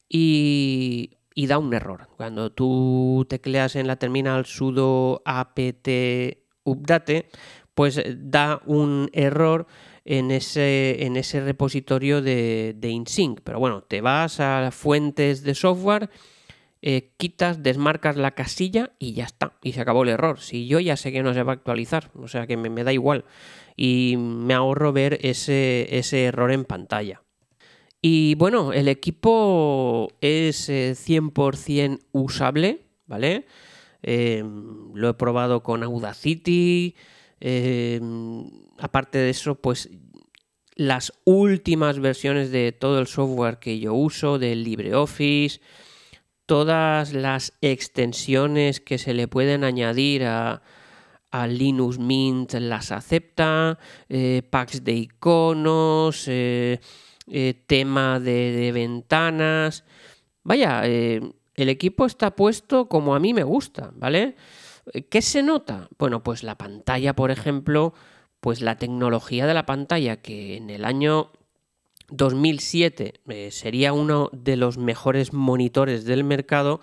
y, 0.10 1.17
y, 1.34 1.47
da 1.47 1.57
un 1.57 1.73
error. 1.73 2.10
Cuando 2.17 2.51
tú 2.51 3.25
tecleas 3.29 3.75
en 3.75 3.88
la 3.88 3.95
terminal 3.95 4.45
sudo 4.45 5.21
apt 5.25 5.88
update, 6.63 7.29
pues 7.73 8.01
da 8.17 8.62
un 8.65 9.10
error 9.13 9.67
en 10.06 10.32
ese, 10.32 11.06
en 11.06 11.18
ese 11.18 11.42
repositorio 11.42 12.22
de, 12.22 12.74
de 12.78 12.90
InSync. 12.90 13.42
Pero 13.44 13.60
bueno, 13.60 13.84
te 13.84 14.02
vas 14.02 14.40
a 14.40 14.72
fuentes 14.72 15.44
de 15.44 15.56
software, 15.56 16.10
eh, 16.82 17.12
quitas, 17.18 17.62
desmarcas 17.62 18.16
la 18.16 18.32
casilla 18.32 18.92
y 18.98 19.14
ya 19.14 19.26
está. 19.26 19.54
Y 19.62 19.74
se 19.74 19.82
acabó 19.82 20.04
el 20.04 20.10
error. 20.10 20.40
Si 20.40 20.68
yo 20.68 20.80
ya 20.80 20.98
sé 20.98 21.12
que 21.12 21.24
no 21.24 21.34
se 21.34 21.44
va 21.44 21.54
a 21.54 21.56
actualizar, 21.56 22.12
o 22.16 22.28
sea 22.28 22.48
que 22.48 22.58
me, 22.58 22.84
da 22.84 22.94
igual. 22.94 23.26
Y 23.78 24.16
me 24.18 24.54
ahorro 24.54 24.92
ver 24.92 25.20
ese, 25.22 25.88
ese 25.98 26.26
error 26.26 26.52
en 26.52 26.66
pantalla. 26.66 27.22
Y 28.02 28.34
bueno, 28.36 28.74
el 28.74 28.88
equipo 28.88 30.12
es 30.22 30.70
100% 30.70 31.94
eh, 31.94 32.00
usable, 32.12 32.88
¿vale? 33.06 33.46
Em, 34.02 34.92
lo 34.96 35.10
he 35.10 35.14
probado 35.14 35.62
con 35.62 35.84
Audacity, 35.84 36.96
Em, 37.41 38.45
aparte 38.77 39.17
de 39.17 39.32
eso, 39.32 39.56
pues 39.56 39.89
las 40.75 41.12
últimas 41.25 41.99
versiones 41.99 42.51
de 42.51 42.71
todo 42.71 42.99
el 42.99 43.08
software 43.08 43.58
que 43.58 43.80
yo 43.80 43.93
uso, 43.93 44.39
del 44.39 44.63
LibreOffice, 44.63 45.60
todas 46.45 47.13
las 47.13 47.54
extensiones 47.62 48.80
que 48.80 48.97
se 48.97 49.13
le 49.13 49.27
pueden 49.27 49.63
añadir 49.63 50.25
a, 50.25 50.62
Linux 51.47 51.97
Mint 51.97 52.54
las 52.56 52.91
acepta, 52.91 53.80
eh, 54.10 54.41
packs 54.49 54.84
de 54.84 54.91
iconos, 54.91 56.25
eh, 56.27 56.82
eh, 57.27 57.54
tema 57.65 58.19
de, 58.19 58.69
ventanas. 58.73 59.86
Vaya, 60.43 60.86
el 60.86 61.34
equipo 61.56 62.06
está 62.06 62.36
puesto 62.36 62.89
como 62.89 63.15
a 63.15 63.19
mí 63.19 63.34
me 63.34 63.43
gusta, 63.43 63.93
¿vale? 63.95 64.36
¿Qué 65.10 65.21
se 65.21 65.43
nota? 65.43 65.88
Bueno, 65.97 66.23
pues 66.23 66.43
la 66.43 66.58
pantalla, 66.58 67.15
por 67.15 67.32
ejemplo, 67.32 67.93
pues 68.41 68.62
la 68.62 68.77
tecnología 68.77 69.45
de 69.45 69.54
la 69.54 69.65
pantalla 69.65 70.17
que 70.17 70.58
en 70.58 70.69
el 70.69 70.84
año 70.84 71.32
2007 72.10 73.21
eh, 73.30 73.51
sería 73.51 73.93
uno 73.93 74.30
de 74.34 74.58
los 74.58 74.77
mejores 74.77 75.32
monitores 75.32 76.04
del 76.04 76.23
mercado, 76.23 76.82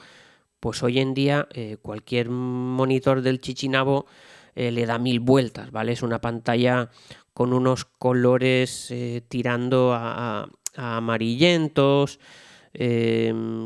pues 0.61 0.83
hoy 0.83 1.01
en 1.01 1.14
día 1.14 1.49
eh, 1.53 1.77
cualquier 1.83 2.31
monitor 2.31 3.21
del 3.21 3.40
Chichinabo 3.40 4.07
eh, 4.55 4.71
le 4.71 4.87
da 4.87 4.99
mil 4.99 5.21
vueltas, 5.21 5.71
¿vale? 5.71 5.92
Es 5.92 6.03
una 6.03 6.21
pantalla 6.21 6.90
con 7.35 7.53
unos 7.53 7.85
colores 7.85 8.92
tirando 9.29 9.92
a, 9.94 10.49
amarillentos. 10.75 12.18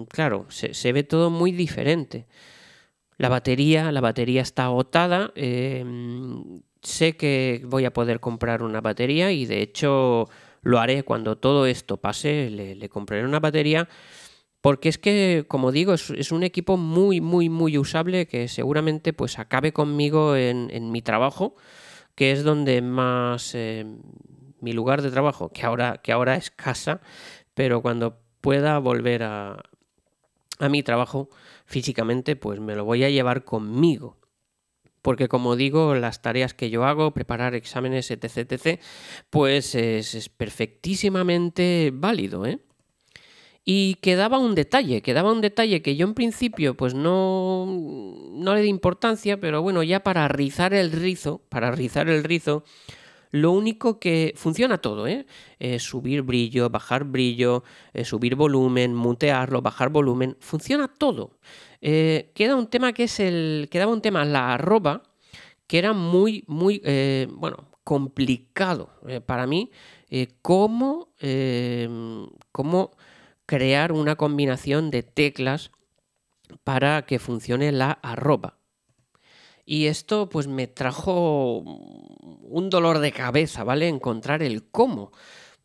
claro, 0.09 0.47
se 0.51 0.93
ve 0.93 1.05
todo 1.05 1.31
muy 1.31 1.53
diferente. 1.53 2.27
La 3.23 3.29
batería, 3.29 3.93
la 3.93 4.01
batería 4.01 4.43
está 4.43 4.65
agotada. 4.65 5.31
Em, 5.37 6.61
sé 6.83 7.17
que 7.17 7.63
voy 7.65 7.85
a 7.85 7.93
poder 7.93 8.19
comprar 8.19 8.65
una 8.65 8.81
batería 8.81 9.31
y 9.31 9.47
de 9.47 9.63
hecho 9.63 10.29
lo 10.63 10.81
haré 10.81 11.05
cuando 11.05 11.39
todo 11.39 11.67
esto 11.67 11.99
pase. 11.99 12.51
Le, 12.51 12.89
compraré 12.89 13.25
una 13.25 13.39
batería. 13.39 13.89
Porque 14.61 14.89
es 14.89 14.99
que, 14.99 15.45
como 15.47 15.71
digo, 15.71 15.95
es, 15.95 16.33
un 16.33 16.43
equipo 16.43 16.77
muy, 16.77 17.21
muy, 17.21 17.49
muy 17.49 17.79
usable 17.79 18.27
que 18.27 18.49
seguramente 18.49 19.13
pues 19.13 19.39
acabe 19.39 19.73
conmigo 19.73 20.35
en, 20.35 20.91
mi 20.91 21.01
trabajo, 21.01 21.55
que 22.17 22.33
es 22.33 22.43
donde 22.43 22.83
más 22.83 23.55
em, 23.55 24.03
mi 24.61 24.73
lugar 24.73 25.01
de 25.01 25.13
trabajo, 25.13 25.51
que 25.51 25.65
ahora, 25.65 25.99
que 26.03 26.11
ahora 26.11 26.35
es 26.35 26.51
casa, 26.51 27.01
pero 27.55 27.83
cuando 27.83 28.19
pueda 28.41 28.81
volver 28.81 29.23
a, 29.23 29.63
a 30.59 30.69
mi 30.69 30.83
trabajo 30.83 31.29
físicamente, 31.65 32.37
pues 32.37 32.61
me 32.61 32.75
lo 32.75 32.85
voy 32.85 33.05
a 33.05 33.11
llevar 33.11 33.45
conmigo. 33.45 34.19
Porque 35.03 35.29
como 35.29 35.57
digo, 35.57 35.95
las 35.97 36.23
tareas 36.23 36.55
que 36.55 36.71
yo 36.71 36.85
hago, 36.85 37.13
preparar 37.13 37.55
exámenes, 37.55 38.11
etc., 38.11 38.37
etc., 38.37 38.81
pues 39.31 39.75
es, 39.75 40.29
perfectísimamente 40.29 41.91
válido, 41.93 42.47
¿eh? 42.47 42.61
Y 43.65 43.97
quedaba 43.97 44.39
un 44.39 44.55
detalle, 44.57 45.03
quedaba 45.03 45.33
un 45.33 45.41
detalle 45.41 45.83
que 45.83 45.95
yo 45.95 46.05
en 46.05 46.15
principio 46.15 46.77
pues 46.77 46.95
no, 46.95 47.67
no 48.33 48.55
le 48.57 48.63
di 48.63 48.69
importancia, 48.69 49.39
pero 49.39 49.63
bueno, 49.63 49.85
ya 49.85 50.03
para 50.03 50.27
rizar 50.27 50.75
el 50.75 50.91
rizo, 50.91 51.43
para 51.49 51.71
rizar 51.71 52.09
el 52.09 52.25
rizo, 52.25 52.65
lo 53.33 53.51
único 53.51 53.99
que 53.99 54.35
funciona 54.37 54.79
todo, 54.79 55.07
¿eh? 55.07 55.27
eh 55.59 55.79
subir 55.79 56.21
brillo, 56.21 56.69
bajar 56.69 57.05
brillo, 57.05 57.65
eh, 57.95 58.05
subir 58.05 58.37
volumen, 58.37 58.95
mutearlo, 58.95 59.63
bajar 59.63 59.89
volumen, 59.89 60.37
funciona 60.39 60.87
todo. 60.87 61.39
Eh, 61.81 62.31
queda 62.35 62.57
un 62.57 62.67
tema 62.69 62.93
que 62.93 63.05
es 63.05 63.19
el. 63.21 63.69
Quedaba 63.71 63.91
un 63.91 64.03
tema, 64.03 64.25
la 64.27 64.53
arroba, 64.53 65.03
que 65.67 65.79
era 65.79 65.95
muy, 65.95 66.45
muy, 66.47 66.83
bueno, 67.35 67.69
complicado 67.85 68.91
para 69.27 69.47
mí. 69.47 69.71
cómo, 70.43 71.09
cómo 72.53 72.91
crear 73.47 73.93
una 73.93 74.17
combinación 74.17 74.91
de 74.91 75.03
teclas 75.03 75.71
para 76.65 77.07
que 77.07 77.19
funcione 77.19 77.73
la 77.73 77.93
arroba. 77.93 78.62
Y 79.65 79.87
esto 79.87 80.29
pues 80.29 80.49
me 80.49 80.67
trajo 80.67 81.59
un 81.59 82.71
dolor 82.71 82.99
de 82.99 83.13
cabeza, 83.13 83.65
¿vale? 83.65 83.89
Encontrar 83.89 84.43
el 84.43 84.65
cómo. 84.65 85.13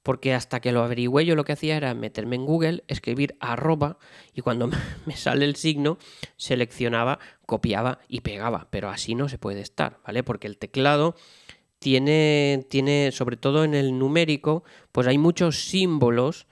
porque 0.03 0.33
hasta 0.33 0.62
que 0.62 0.71
lo 0.71 0.83
averigüé 0.83 1.25
yo 1.25 1.36
lo 1.36 1.43
que 1.43 1.51
hacía 1.51 1.75
era 1.75 1.93
meterme 1.93 2.38
en 2.38 2.45
Google, 2.45 2.86
escribir 2.88 3.36
arroba 3.41 3.97
y 4.33 4.39
cuando 4.39 4.69
me 5.05 5.17
sale 5.17 5.43
el 5.43 5.57
signo 5.57 5.97
seleccionaba, 6.38 7.19
copiaba 7.45 7.99
y 8.07 8.21
pegaba, 8.21 8.69
pero 8.69 8.89
así 8.89 9.15
no 9.15 9.27
se 9.27 9.38
puede 9.38 9.60
estar, 9.60 9.99
¿vale? 10.05 10.23
Porque 10.23 10.47
el 10.47 10.57
teclado 10.57 11.15
tiene, 11.79 12.65
tiene 12.69 13.12
sobre 13.12 13.38
todo 13.38 13.63
en 13.63 13.73
el 13.73 13.97
numérico, 13.99 14.63
pues 14.91 15.07
hay 15.07 15.17
muchos 15.17 15.65
símbolos 15.65 16.47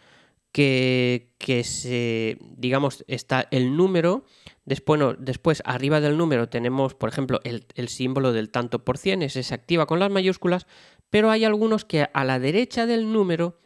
que, 0.52 1.34
que 1.38 1.64
se, 1.64 2.38
digamos, 2.58 3.04
está 3.08 3.48
el 3.52 3.76
número, 3.76 4.26
después, 4.66 5.02
después 5.20 5.62
arriba 5.66 6.02
del 6.02 6.18
número 6.18 6.50
tenemos, 6.50 6.96
por 6.96 7.10
ejemplo, 7.10 7.40
el, 7.44 7.66
el 7.76 7.88
símbolo 7.88 8.34
del 8.34 8.50
tanto 8.50 8.84
por 8.84 8.98
cien, 8.98 9.22
ese 9.22 9.44
se 9.44 9.54
activa 9.54 9.86
con 9.86 10.00
las 10.00 10.12
mayúsculas, 10.12 10.68
pero 11.10 11.32
hay 11.32 11.46
algunos 11.46 11.86
que 11.86 12.08
a 12.12 12.24
la 12.24 12.40
derecha 12.40 12.86
del 12.86 13.12
número, 13.12 13.60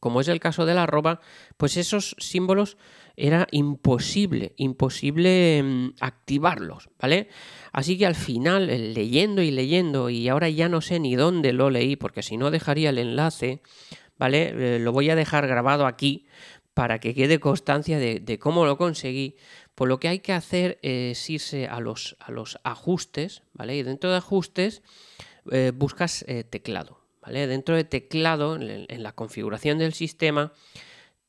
como 0.00 0.20
es 0.20 0.28
el 0.28 0.40
caso 0.40 0.66
del 0.66 0.78
arroba, 0.78 1.20
pues 1.56 1.76
esos 1.76 2.16
símbolos 2.18 2.76
era 3.16 3.46
imposible, 3.50 4.52
imposible 4.56 5.62
mm, 5.62 5.94
activarlos, 6.00 6.90
¿vale? 7.00 7.28
Así 7.72 7.96
que 7.96 8.06
al 8.06 8.14
final, 8.14 8.66
leyendo 8.94 9.42
y 9.42 9.50
leyendo, 9.50 10.10
y 10.10 10.28
ahora 10.28 10.50
ya 10.50 10.68
no 10.68 10.80
sé 10.82 11.00
ni 11.00 11.16
dónde 11.16 11.52
lo 11.52 11.70
leí, 11.70 11.96
porque 11.96 12.22
si 12.22 12.36
no 12.36 12.50
dejaría 12.50 12.90
el 12.90 12.98
enlace, 12.98 13.62
¿vale? 14.18 14.76
Eh, 14.76 14.78
lo 14.78 14.92
voy 14.92 15.08
a 15.10 15.16
dejar 15.16 15.46
grabado 15.46 15.86
aquí 15.86 16.26
para 16.74 16.98
que 16.98 17.14
quede 17.14 17.40
constancia 17.40 17.98
de, 17.98 18.38
cómo 18.38 18.66
lo 18.66 18.76
conseguí. 18.76 19.36
Pues 19.76 19.90
lo 19.90 20.00
que 20.00 20.08
hay 20.08 20.20
que 20.20 20.32
hacer 20.32 20.78
es 20.80 21.28
irse 21.28 21.68
a 21.68 21.80
los, 21.80 22.16
a 22.18 22.32
los 22.32 22.58
ajustes, 22.64 23.42
¿vale? 23.52 23.76
Y 23.76 23.82
dentro 23.82 24.10
de 24.10 24.16
ajustes 24.16 24.82
eh, 25.52 25.70
buscas 25.74 26.24
eh, 26.26 26.44
teclado. 26.44 26.98
¿vale? 27.20 27.46
Dentro 27.46 27.76
de 27.76 27.84
teclado, 27.84 28.56
en, 28.56 29.02
la 29.02 29.12
configuración 29.12 29.76
del 29.76 29.92
sistema, 29.92 30.54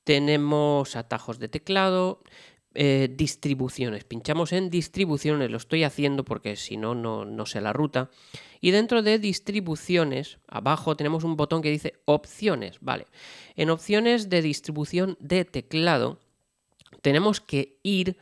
tenemos 0.06 0.96
atajos 0.96 1.40
de 1.40 1.50
teclado, 1.50 2.24
eh, 2.74 3.10
distribuciones. 3.14 4.06
Pinchamos 4.06 4.54
en 4.54 4.70
distribuciones, 4.70 5.52
lo 5.52 5.58
estoy 5.58 5.84
haciendo 5.84 6.24
porque 6.24 6.56
si 6.56 6.78
no, 6.78 6.96
no 6.96 7.46
sé 7.46 7.60
la 7.60 7.74
ruta. 7.74 8.10
Y 8.62 8.72
dentro 8.72 9.02
de 9.02 9.20
distribuciones, 9.20 10.38
abajo 10.48 10.96
tenemos 10.96 11.26
un 11.26 11.36
botón 11.36 11.62
que 11.62 11.70
dice 11.70 11.96
opciones. 12.06 12.78
Vale. 12.80 13.08
En 13.58 13.72
opciones 13.72 14.30
de 14.30 14.42
distribución 14.42 15.18
de 15.20 15.44
teclado, 15.44 16.20
tenemos 17.02 17.42
que 17.42 17.80
ir 17.84 18.18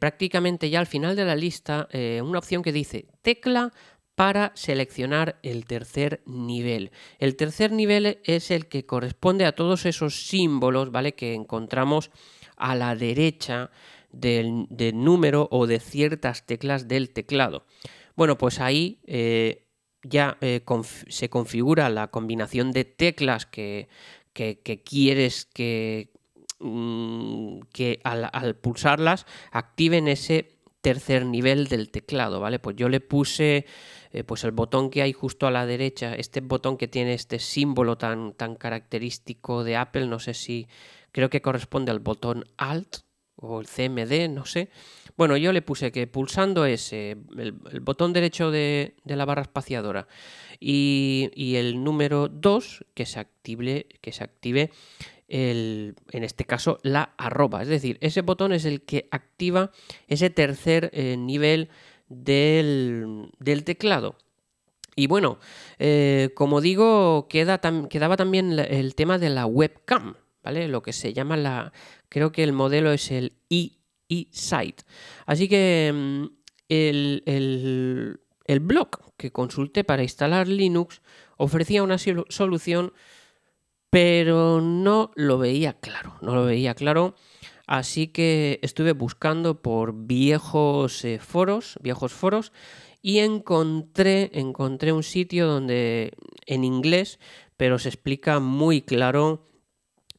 prácticamente 0.00 0.68
ya 0.68 0.80
al 0.80 0.88
final 0.88 1.14
de 1.14 1.24
la 1.24 1.36
lista, 1.36 1.88
una 2.22 2.40
opción 2.40 2.62
que 2.62 2.72
dice 2.72 3.06
tecla 3.22 3.72
para 4.20 4.52
seleccionar 4.54 5.38
el 5.42 5.64
tercer 5.64 6.22
nivel. 6.26 6.90
El 7.18 7.36
tercer 7.36 7.72
nivel 7.72 8.20
es 8.24 8.50
el 8.50 8.66
que 8.66 8.84
corresponde 8.84 9.46
a 9.46 9.52
todos 9.52 9.86
esos 9.86 10.26
símbolos, 10.26 10.90
¿vale? 10.90 11.14
Que 11.14 11.32
encontramos 11.32 12.10
a 12.56 12.74
la 12.74 12.94
derecha 12.94 13.70
del, 14.12 14.66
número 14.92 15.48
o 15.50 15.66
de 15.66 15.80
ciertas 15.80 16.44
teclas 16.44 16.86
del 16.86 17.10
teclado. 17.14 17.64
Bueno, 18.14 18.36
pues 18.36 18.60
ahí 18.60 19.00
eh, 19.06 19.66
ya 20.02 20.36
eh, 20.42 20.60
se 21.08 21.30
configura 21.30 21.88
la 21.88 22.08
combinación 22.08 22.72
de 22.72 22.84
teclas 22.84 23.46
que, 23.46 23.88
quieres 24.84 25.46
que, 25.46 26.09
mm, 26.60 27.60
que 27.72 28.00
al, 28.04 28.56
pulsarlas 28.56 29.26
activen 29.50 30.08
ese 30.08 30.52
tercer 30.80 31.26
nivel 31.26 31.68
del 31.68 31.90
teclado, 31.90 32.40
¿vale? 32.40 32.58
Pues 32.58 32.76
yo 32.76 32.88
le 32.88 33.00
puse 33.00 33.66
eh, 34.12 34.24
pues 34.24 34.44
el 34.44 34.52
botón 34.52 34.90
que 34.90 35.02
hay 35.02 35.12
justo 35.12 35.46
a 35.46 35.50
la 35.50 35.66
derecha, 35.66 36.14
este 36.14 36.40
botón 36.40 36.78
que 36.78 36.88
tiene 36.88 37.14
este 37.14 37.38
símbolo 37.38 37.98
tan, 37.98 38.32
tan 38.32 38.54
característico 38.54 39.62
de 39.62 39.76
Apple, 39.76 40.06
no 40.06 40.18
sé 40.18 40.34
si 40.34 40.68
creo 41.12 41.28
que 41.28 41.42
corresponde 41.42 41.90
al 41.90 42.00
botón 42.00 42.44
Alt 42.56 42.98
o 43.36 43.60
el 43.60 43.66
CMD, 43.66 44.28
no 44.28 44.44
sé. 44.44 44.70
Bueno, 45.16 45.36
yo 45.36 45.52
le 45.52 45.62
puse 45.62 45.92
que 45.92 46.06
pulsando 46.06 46.64
ese, 46.64 47.16
el, 47.36 47.52
botón 47.80 48.12
derecho 48.12 48.50
de, 48.50 48.94
la 49.04 49.24
barra 49.24 49.42
espaciadora 49.42 50.06
y, 50.58 51.54
el 51.56 51.82
número 51.82 52.28
2, 52.28 52.86
que 52.94 53.06
se 53.06 53.20
active, 53.20 53.86
que 54.00 54.12
se 54.12 54.24
active 54.24 54.70
en 55.30 55.94
este 56.24 56.44
caso 56.44 56.78
la 56.82 57.14
arroba. 57.16 57.62
Es 57.62 57.68
decir, 57.68 57.98
ese 58.00 58.22
botón 58.22 58.52
es 58.52 58.64
el 58.64 58.82
que 58.82 59.08
activa 59.10 59.70
ese 60.08 60.28
tercer 60.28 60.90
eh, 60.92 61.16
nivel 61.16 61.68
del, 62.08 63.30
teclado. 63.64 64.16
Y 64.96 65.06
bueno, 65.06 65.38
eh, 65.78 66.30
como 66.34 66.60
digo, 66.60 67.28
queda 67.28 67.60
quedaba 67.88 68.16
también 68.16 68.58
el 68.58 68.94
tema 68.96 69.18
de 69.18 69.30
la 69.30 69.46
webcam, 69.46 70.16
¿vale? 70.42 70.66
Lo 70.68 70.82
que 70.82 70.92
se 70.92 71.12
llama 71.12 71.36
la. 71.36 71.72
Creo 72.08 72.32
que 72.32 72.42
el 72.42 72.52
modelo 72.52 72.92
es 72.92 73.12
el 73.12 73.34
e-site. 73.48 74.82
Así 75.26 75.48
que 75.48 75.92
mm, 75.94 76.24
el, 76.68 77.22
el, 77.26 78.20
el, 78.46 78.60
blog 78.60 79.14
que 79.16 79.30
consulté 79.30 79.84
para 79.84 80.02
instalar 80.02 80.48
Linux 80.48 81.00
ofrecía 81.36 81.84
una 81.84 81.98
solución, 81.98 82.92
pero 83.90 84.60
no 84.60 85.10
lo 85.16 85.38
veía 85.38 85.74
claro. 85.74 86.16
No 86.22 86.34
lo 86.34 86.44
veía 86.44 86.74
claro. 86.74 87.16
Así 87.66 88.08
que 88.08 88.58
estuve 88.62 88.92
buscando 88.92 89.62
por 89.62 89.94
viejos 89.94 91.04
eh, 91.04 91.18
foros, 91.18 91.78
viejos 91.82 92.12
foros, 92.12 92.52
y 93.02 93.18
encontré, 93.18 94.30
encontré 94.34 94.92
un 94.92 95.02
sitio 95.02 95.46
donde 95.46 96.12
en 96.46 96.64
inglés, 96.64 97.18
pero 97.56 97.78
se 97.78 97.88
explica 97.88 98.40
muy 98.40 98.82
claro. 98.82 99.46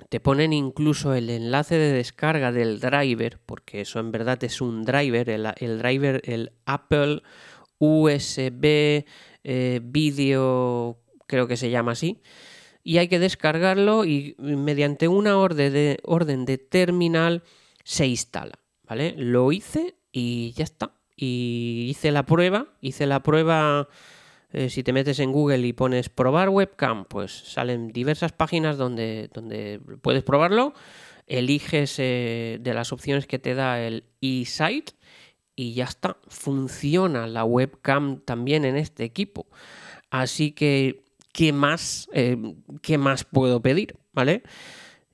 Te 0.09 0.19
ponen 0.19 0.51
incluso 0.51 1.13
el 1.13 1.29
enlace 1.29 1.77
de 1.77 1.93
descarga 1.93 2.51
del 2.51 2.79
driver, 2.79 3.39
porque 3.45 3.81
eso 3.81 3.99
en 3.99 4.11
verdad 4.11 4.43
es 4.43 4.59
un 4.59 4.83
driver, 4.83 5.29
el, 5.29 5.77
driver, 5.77 6.21
el 6.25 6.53
Apple 6.65 7.21
USB 7.77 9.05
eh, 9.43 9.79
Video, 9.83 10.99
creo 11.27 11.47
que 11.47 11.57
se 11.57 11.69
llama 11.69 11.93
así 11.93 12.21
y 12.83 12.97
hay 12.97 13.07
que 13.07 13.19
descargarlo 13.19 14.05
y 14.05 14.35
mediante 14.37 15.07
una 15.07 15.37
orden 15.37 15.73
de, 15.73 15.99
orden 16.03 16.45
de 16.45 16.57
terminal 16.57 17.43
se 17.83 18.07
instala. 18.07 18.59
¿Vale? 18.87 19.15
Lo 19.17 19.51
hice 19.51 19.95
y 20.11 20.51
ya 20.51 20.63
está. 20.63 20.91
Y 21.15 21.87
hice 21.89 22.11
la 22.11 22.25
prueba, 22.25 22.67
hice 22.81 23.05
la 23.05 23.23
prueba, 23.23 23.87
eh, 24.51 24.69
si 24.69 24.83
te 24.83 24.91
metes 24.91 25.19
en 25.19 25.31
Google 25.31 25.65
y 25.65 25.71
pones 25.71 26.09
probar 26.09 26.49
webcam, 26.49 27.05
pues 27.05 27.31
salen 27.31 27.93
diversas 27.93 28.33
páginas 28.33 28.77
donde, 28.77 29.29
donde 29.33 29.79
puedes 30.01 30.23
probarlo, 30.23 30.73
eliges 31.27 31.95
eh, 31.99 32.57
de 32.59 32.73
las 32.73 32.91
opciones 32.91 33.27
que 33.27 33.39
te 33.39 33.55
da 33.55 33.81
el 33.81 34.03
eSite 34.19 34.93
y 35.55 35.73
ya 35.73 35.85
está, 35.85 36.17
funciona 36.27 37.27
la 37.27 37.45
webcam 37.45 38.19
también 38.21 38.65
en 38.65 38.75
este 38.75 39.03
equipo. 39.03 39.47
Así 40.09 40.51
que 40.51 41.05
¿qué 41.33 41.53
más, 41.53 42.07
eh, 42.13 42.37
¿qué 42.81 42.97
más 42.97 43.23
puedo 43.23 43.61
pedir? 43.61 43.97
¿Vale? 44.13 44.43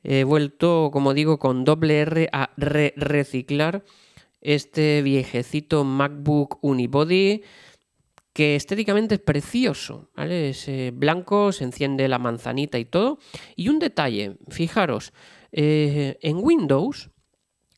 He 0.04 0.24
vuelto, 0.24 0.90
como 0.92 1.14
digo, 1.14 1.38
con 1.40 1.66
doble 1.66 2.00
R 2.00 2.30
a 2.32 2.52
reciclar 2.56 3.84
este 4.42 5.02
viejecito 5.02 5.84
MacBook 5.84 6.60
Unibody 6.62 7.44
que 8.38 8.56
estéticamente 8.56 9.16
es 9.16 9.22
precioso, 9.22 10.12
¿vale? 10.16 10.50
Es 10.50 10.68
eh, 10.68 10.92
blanco, 10.94 11.52
se 11.52 11.64
enciende 11.64 12.08
la 12.08 12.20
manzanita 12.20 12.78
y 12.78 12.86
todo. 12.86 13.18
Y 13.56 13.70
un 13.70 13.80
detalle, 13.80 14.38
fijaros, 14.50 15.12
eh, 15.52 16.20
en 16.22 16.38
Windows 16.38 17.10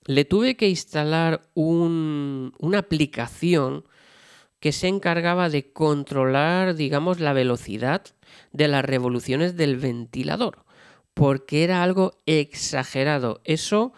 le 0.06 0.25
tuve 0.25 0.58
que 0.58 0.67
instalar 0.67 1.49
una 1.54 2.78
aplicación 2.78 3.86
que 4.60 4.72
se 4.72 4.88
encargaba 4.88 5.50
de 5.50 5.72
controlar, 5.72 6.76
digamos, 6.76 7.19
la 7.19 7.34
velocidad 7.34 8.04
de 8.52 8.67
las 8.67 8.84
revoluciones 8.84 9.56
del 9.56 9.78
ventilador, 9.78 10.65
porque 11.13 11.63
era 11.63 11.84
algo 11.84 12.19
exagerado. 12.26 13.41
Eso 13.43 13.93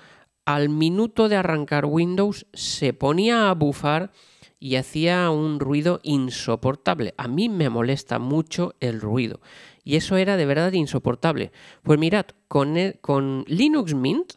al 0.45 0.69
minuto 0.69 1.29
de 1.29 1.35
arrancar 1.35 1.85
Windows 1.85 2.45
se 2.53 2.93
ponía 2.93 3.49
a 3.49 3.53
bufar 3.53 4.11
y 4.59 4.75
hacía 4.75 5.29
un 5.31 5.59
ruido 5.59 5.99
insoportable. 6.03 7.15
A 7.17 7.27
mí 7.27 7.49
me 7.49 7.69
molesta 7.69 8.19
mucho 8.19 8.75
el 8.79 9.01
ruido. 9.01 9.41
Y 9.83 9.95
eso 9.95 10.17
era 10.17 10.37
de 10.37 10.45
verdad 10.45 10.71
insoportable. 10.73 11.51
Pues 11.81 11.97
mirad, 11.97 12.27
con, 12.47 12.75
con 13.01 13.43
Linux 13.47 13.95
Mint, 13.95 14.33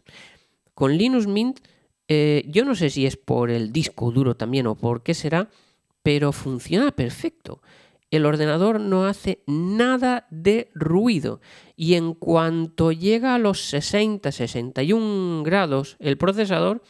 con 0.74 0.96
Linux 0.96 1.26
Mint, 1.26 1.60
eh, 2.08 2.44
yo 2.48 2.64
no 2.64 2.74
sé 2.74 2.88
si 2.88 3.04
es 3.04 3.18
por 3.18 3.50
el 3.50 3.72
disco 3.72 4.10
duro 4.10 4.34
también 4.34 4.66
o 4.66 4.76
por 4.76 5.02
qué 5.02 5.12
será, 5.12 5.50
pero 6.04 6.32
funciona 6.32 6.92
perfecto. 6.92 7.62
El 8.10 8.26
ordenador 8.26 8.78
no 8.78 9.06
hace 9.06 9.42
nada 9.46 10.26
de 10.30 10.70
ruido 10.74 11.40
y 11.76 11.94
en 11.94 12.12
cuanto 12.12 12.92
llega 12.92 13.34
a 13.34 13.38
los 13.38 13.72
60-61 13.72 15.42
grados 15.42 15.96
el 15.98 16.18
procesador, 16.18 16.82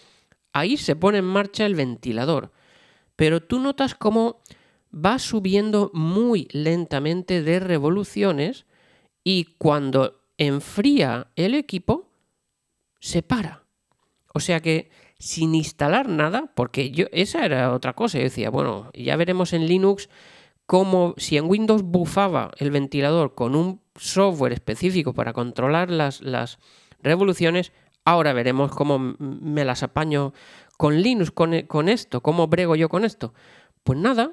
ahí 0.52 0.76
se 0.76 0.96
pone 0.96 1.18
en 1.18 1.26
marcha 1.26 1.64
el 1.64 1.76
ventilador. 1.76 2.50
Pero 3.14 3.40
tú 3.40 3.60
notas 3.60 3.94
cómo 3.94 4.42
va 4.92 5.20
subiendo 5.20 5.92
muy 5.94 6.48
lentamente 6.50 7.40
de 7.40 7.60
revoluciones 7.60 8.66
y 9.22 9.44
cuando 9.58 10.24
enfría 10.38 11.28
el 11.36 11.54
equipo, 11.54 12.10
se 12.98 13.22
para. 13.22 13.64
O 14.34 14.40
sea 14.40 14.58
que 14.58 14.90
sin 15.24 15.54
instalar 15.54 16.06
nada, 16.06 16.52
porque 16.54 16.90
yo 16.90 17.06
esa 17.10 17.46
era 17.46 17.72
otra 17.72 17.94
cosa, 17.94 18.18
yo 18.18 18.24
decía, 18.24 18.50
bueno, 18.50 18.90
ya 18.92 19.16
veremos 19.16 19.54
en 19.54 19.66
Linux 19.66 20.10
cómo 20.66 21.14
si 21.16 21.38
en 21.38 21.46
Windows 21.46 21.82
bufaba 21.82 22.50
el 22.58 22.70
ventilador 22.70 23.34
con 23.34 23.56
un 23.56 23.80
software 23.96 24.52
específico 24.52 25.14
para 25.14 25.32
controlar 25.32 25.90
las, 25.90 26.20
las 26.20 26.58
revoluciones, 27.02 27.72
ahora 28.04 28.34
veremos 28.34 28.70
cómo 28.72 28.98
me 29.18 29.64
las 29.64 29.82
apaño 29.82 30.34
con 30.76 31.00
Linux, 31.00 31.30
con, 31.30 31.58
con 31.62 31.88
esto, 31.88 32.22
cómo 32.22 32.46
brego 32.46 32.76
yo 32.76 32.90
con 32.90 33.02
esto. 33.06 33.32
Pues 33.82 33.98
nada, 33.98 34.32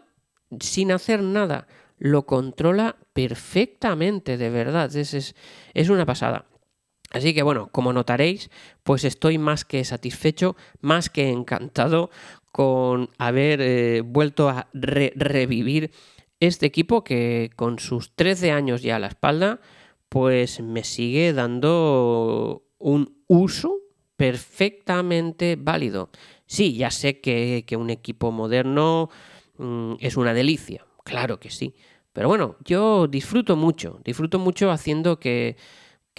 sin 0.60 0.92
hacer 0.92 1.24
nada, 1.24 1.68
lo 2.00 2.26
controla 2.26 2.98
perfectamente, 3.14 4.36
de 4.36 4.50
verdad, 4.50 4.94
es, 4.94 5.14
es, 5.14 5.36
es 5.74 5.88
una 5.88 6.06
pasada. 6.06 6.51
Así 7.12 7.34
que 7.34 7.44
bueno, 7.44 7.70
como 7.72 7.94
notaréis, 7.94 8.50
pues 8.84 9.04
estoy 9.04 9.38
más 9.38 9.66
que 9.66 9.84
satisfecho, 9.84 10.56
más 10.80 11.10
que 11.10 11.30
encantado 11.30 12.10
con 12.52 13.10
haber 13.18 13.62
eh, 13.62 14.02
vuelto 14.02 14.50
a 14.50 14.68
revivir 14.74 15.92
este 16.40 16.66
equipo 16.66 17.04
que 17.04 17.52
con 17.56 17.80
sus 17.80 18.16
13 18.16 18.52
años 18.52 18.82
ya 18.82 18.96
a 18.96 19.00
la 19.00 19.08
espalda, 19.08 19.60
pues 20.10 20.60
me 20.62 20.84
sigue 20.84 21.34
dando 21.34 22.64
un 22.80 23.24
uso 23.28 23.78
perfectamente 24.18 25.58
válido. 25.58 26.10
Sí, 26.46 26.76
ya 26.76 26.92
sé 26.92 27.22
que, 27.22 27.66
un 27.78 27.90
equipo 27.90 28.32
moderno 28.32 29.10
mm, 29.58 29.94
es 30.00 30.18
una 30.18 30.34
delicia, 30.34 30.86
claro 31.04 31.40
que 31.40 31.50
sí. 31.50 31.76
Pero 32.14 32.28
bueno, 32.28 32.58
yo 32.66 33.08
disfruto 33.08 33.56
mucho, 33.56 34.02
disfruto 34.04 34.38
mucho 34.38 34.70
haciendo 34.70 35.20
que 35.20 35.56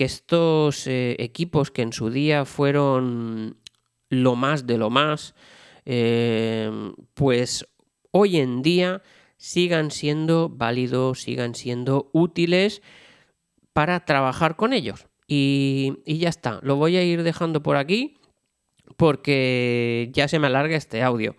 que 0.03 0.07
estos 0.07 0.89
eh, 0.89 1.15
equipos 1.21 1.71
que 1.71 1.83
en 1.83 1.93
su 1.93 2.11
día 2.11 2.45
fueron 2.45 3.57
lo 4.09 4.35
más 4.35 4.67
de 4.67 4.77
lo 4.77 4.91
más, 4.91 5.37
em, 5.85 6.95
pues 7.15 7.69
hoy 8.11 8.39
en 8.39 8.63
día 8.63 9.03
sigan 9.37 9.93
siendo 9.93 10.49
válidos, 10.49 11.23
sigan 11.23 11.55
siendo 11.55 12.11
útiles 12.13 12.83
para 13.73 14.05
trabajar 14.05 14.57
con 14.57 14.73
ellos. 14.73 15.07
Y, 15.29 15.95
ya 16.05 16.29
está, 16.29 16.59
lo 16.63 16.75
voy 16.75 16.97
a 16.97 17.05
ir 17.05 17.23
dejando 17.23 17.63
por 17.63 17.77
aquí 17.77 18.19
porque 18.97 20.11
ya 20.13 20.27
se 20.27 20.41
me 20.41 20.49
alarga 20.49 20.77
este 20.77 21.03
audio. 21.03 21.37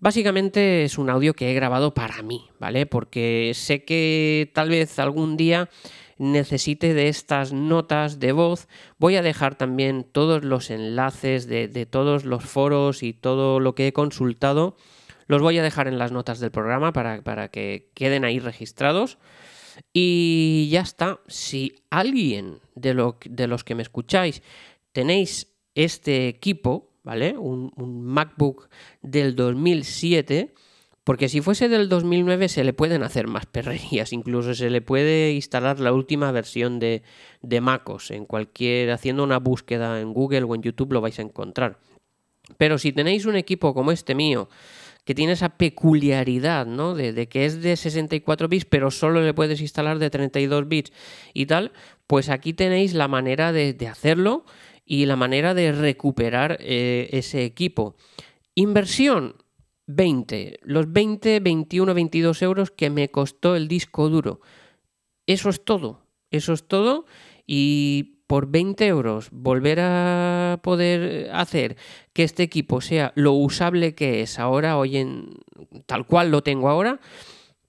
Básicamente 0.00 0.82
es 0.82 0.98
un 0.98 1.08
audio 1.08 1.34
que 1.34 1.52
he 1.52 1.54
grabado 1.54 1.94
para 1.94 2.20
mí, 2.22 2.48
¿vale? 2.58 2.84
Porque 2.86 3.52
sé 3.54 3.84
que 3.84 4.50
tal 4.54 4.70
vez 4.70 4.98
algún 4.98 5.36
día 5.36 5.70
necesite 6.18 6.94
de 6.94 7.08
estas 7.08 7.52
notas 7.52 8.18
de 8.18 8.32
voz, 8.32 8.68
voy 8.98 9.16
a 9.16 9.22
dejar 9.22 9.56
también 9.56 10.04
todos 10.04 10.44
los 10.44 10.70
enlaces 10.70 11.46
de, 11.46 11.86
todos 11.86 12.24
los 12.24 12.44
foros 12.44 13.02
y 13.02 13.12
todo 13.12 13.60
lo 13.60 13.74
que 13.74 13.88
he 13.88 13.92
consultado. 13.92 14.76
Los 15.26 15.42
voy 15.42 15.58
a 15.58 15.62
dejar 15.62 15.88
en 15.88 15.98
las 15.98 16.12
notas 16.12 16.38
del 16.40 16.50
programa 16.50 16.92
para, 16.92 17.22
para 17.22 17.48
que 17.48 17.90
queden 17.94 18.24
ahí 18.24 18.38
registrados. 18.38 19.18
Y 19.92 20.68
ya 20.70 20.80
está. 20.80 21.20
Si 21.26 21.74
alguien 21.90 22.60
de, 22.74 23.12
de 23.24 23.46
los 23.46 23.64
que 23.64 23.74
me 23.74 23.82
escucháis 23.82 24.42
tenéis 24.92 25.52
este 25.74 26.28
equipo, 26.28 26.92
¿vale? 27.02 27.36
Un, 27.36 27.72
un 27.76 28.02
MacBook 28.02 28.68
del 29.02 29.36
2007 29.36 30.54
porque 31.06 31.28
si 31.28 31.40
fuese 31.40 31.68
del 31.68 31.88
2009 31.88 32.48
se 32.48 32.64
le 32.64 32.72
pueden 32.72 33.04
hacer 33.04 33.28
más 33.28 33.46
perrerías, 33.46 34.12
incluso 34.12 34.56
se 34.56 34.70
le 34.70 34.80
puede 34.80 35.30
instalar 35.34 35.78
la 35.78 35.92
última 35.92 36.32
versión 36.32 36.80
de, 36.80 37.04
de 37.42 37.60
MacOS. 37.60 38.10
En 38.10 38.26
cualquier, 38.26 38.90
haciendo 38.90 39.22
una 39.22 39.38
búsqueda 39.38 40.00
en 40.00 40.12
Google 40.12 40.42
o 40.42 40.56
en 40.56 40.62
YouTube 40.62 40.94
lo 40.94 41.00
vais 41.00 41.16
a 41.20 41.22
encontrar. 41.22 41.78
Pero 42.58 42.76
si 42.76 42.90
tenéis 42.90 43.24
un 43.24 43.36
equipo 43.36 43.72
como 43.72 43.92
este 43.92 44.16
mío, 44.16 44.48
que 45.04 45.14
tiene 45.14 45.34
esa 45.34 45.50
peculiaridad, 45.50 46.66
¿no? 46.66 46.96
De, 46.96 47.28
que 47.28 47.44
es 47.44 47.62
de 47.62 47.76
64 47.76 48.48
bits, 48.48 48.64
pero 48.64 48.90
solo 48.90 49.22
le 49.22 49.32
puedes 49.32 49.60
instalar 49.60 50.00
de 50.00 50.10
32 50.10 50.66
bits 50.66 50.92
y 51.32 51.46
tal, 51.46 51.70
pues 52.08 52.30
aquí 52.30 52.52
tenéis 52.52 52.94
la 52.94 53.06
manera 53.06 53.52
de, 53.52 53.76
hacerlo 53.88 54.44
y 54.84 55.06
la 55.06 55.14
manera 55.14 55.54
de 55.54 55.70
recuperar 55.70 56.58
eh, 56.58 57.10
ese 57.12 57.44
equipo. 57.44 57.94
Inversión, 58.56 59.36
20, 59.86 60.58
los 60.62 60.92
20, 60.92 61.40
21, 61.40 61.94
22 61.94 62.42
euros 62.42 62.70
que 62.70 62.90
me 62.90 63.10
costó 63.10 63.56
el 63.56 63.68
disco 63.68 64.08
duro. 64.08 64.40
Eso 65.26 65.48
es 65.48 65.64
todo, 65.64 66.02
eso 66.30 66.52
es 66.52 66.66
todo 66.66 67.06
y 67.46 68.16
por 68.26 68.48
20 68.48 68.86
euros 68.86 69.28
volver 69.30 69.78
a 69.80 70.60
poder 70.62 71.30
hacer 71.32 71.76
que 72.12 72.24
este 72.24 72.42
equipo 72.42 72.80
sea 72.80 73.12
lo 73.14 73.32
usable 73.32 73.94
que 73.94 74.22
es 74.22 74.38
ahora, 74.38 74.76
hoy 74.76 74.96
en 74.96 75.34
tal 75.86 76.06
cual 76.06 76.30
lo 76.30 76.42
tengo 76.42 76.68
ahora, 76.68 77.00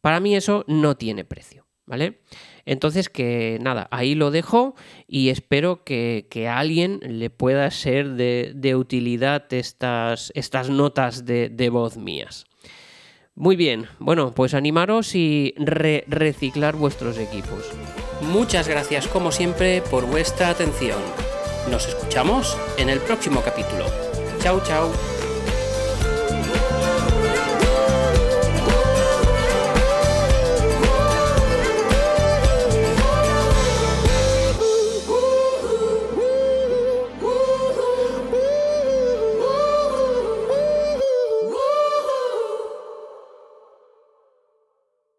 para 0.02 0.20
mí 0.20 0.36
eso 0.36 0.66
no 0.68 0.96
tiene 0.98 1.26
precio, 1.26 1.68
¿vale? 1.86 2.22
Entonces, 2.68 3.08
que 3.08 3.58
nada, 3.62 3.88
ahí 3.92 4.14
lo 4.14 4.30
dejo 4.30 4.76
y 5.08 5.30
espero 5.30 5.86
que, 5.86 6.28
a 6.48 6.60
alguien 6.60 7.00
le 7.02 7.30
pueda 7.30 7.72
ser 7.72 8.10
de, 8.12 8.76
utilidad 8.76 9.46
estas, 9.52 10.32
estas 10.36 10.70
notas 10.70 11.26
de, 11.26 11.70
voz 11.72 11.96
mías. 11.96 12.46
Muy 13.36 13.56
bien, 13.56 13.88
bueno, 14.00 14.34
pues 14.36 14.54
animaros 14.54 15.16
y 15.16 15.56
reciclar 15.58 16.76
vuestros 16.76 17.18
equipos. 17.18 17.72
Muchas 18.22 18.68
gracias 18.68 19.08
como 19.08 19.32
siempre 19.32 19.82
por 19.90 20.06
vuestra 20.06 20.50
atención. 20.50 21.00
Nos 21.72 21.88
escuchamos 21.88 22.58
en 22.78 22.90
el 22.90 23.00
próximo 23.00 23.42
capítulo. 23.42 23.86
Chao, 24.42 24.62
chao. 24.66 25.17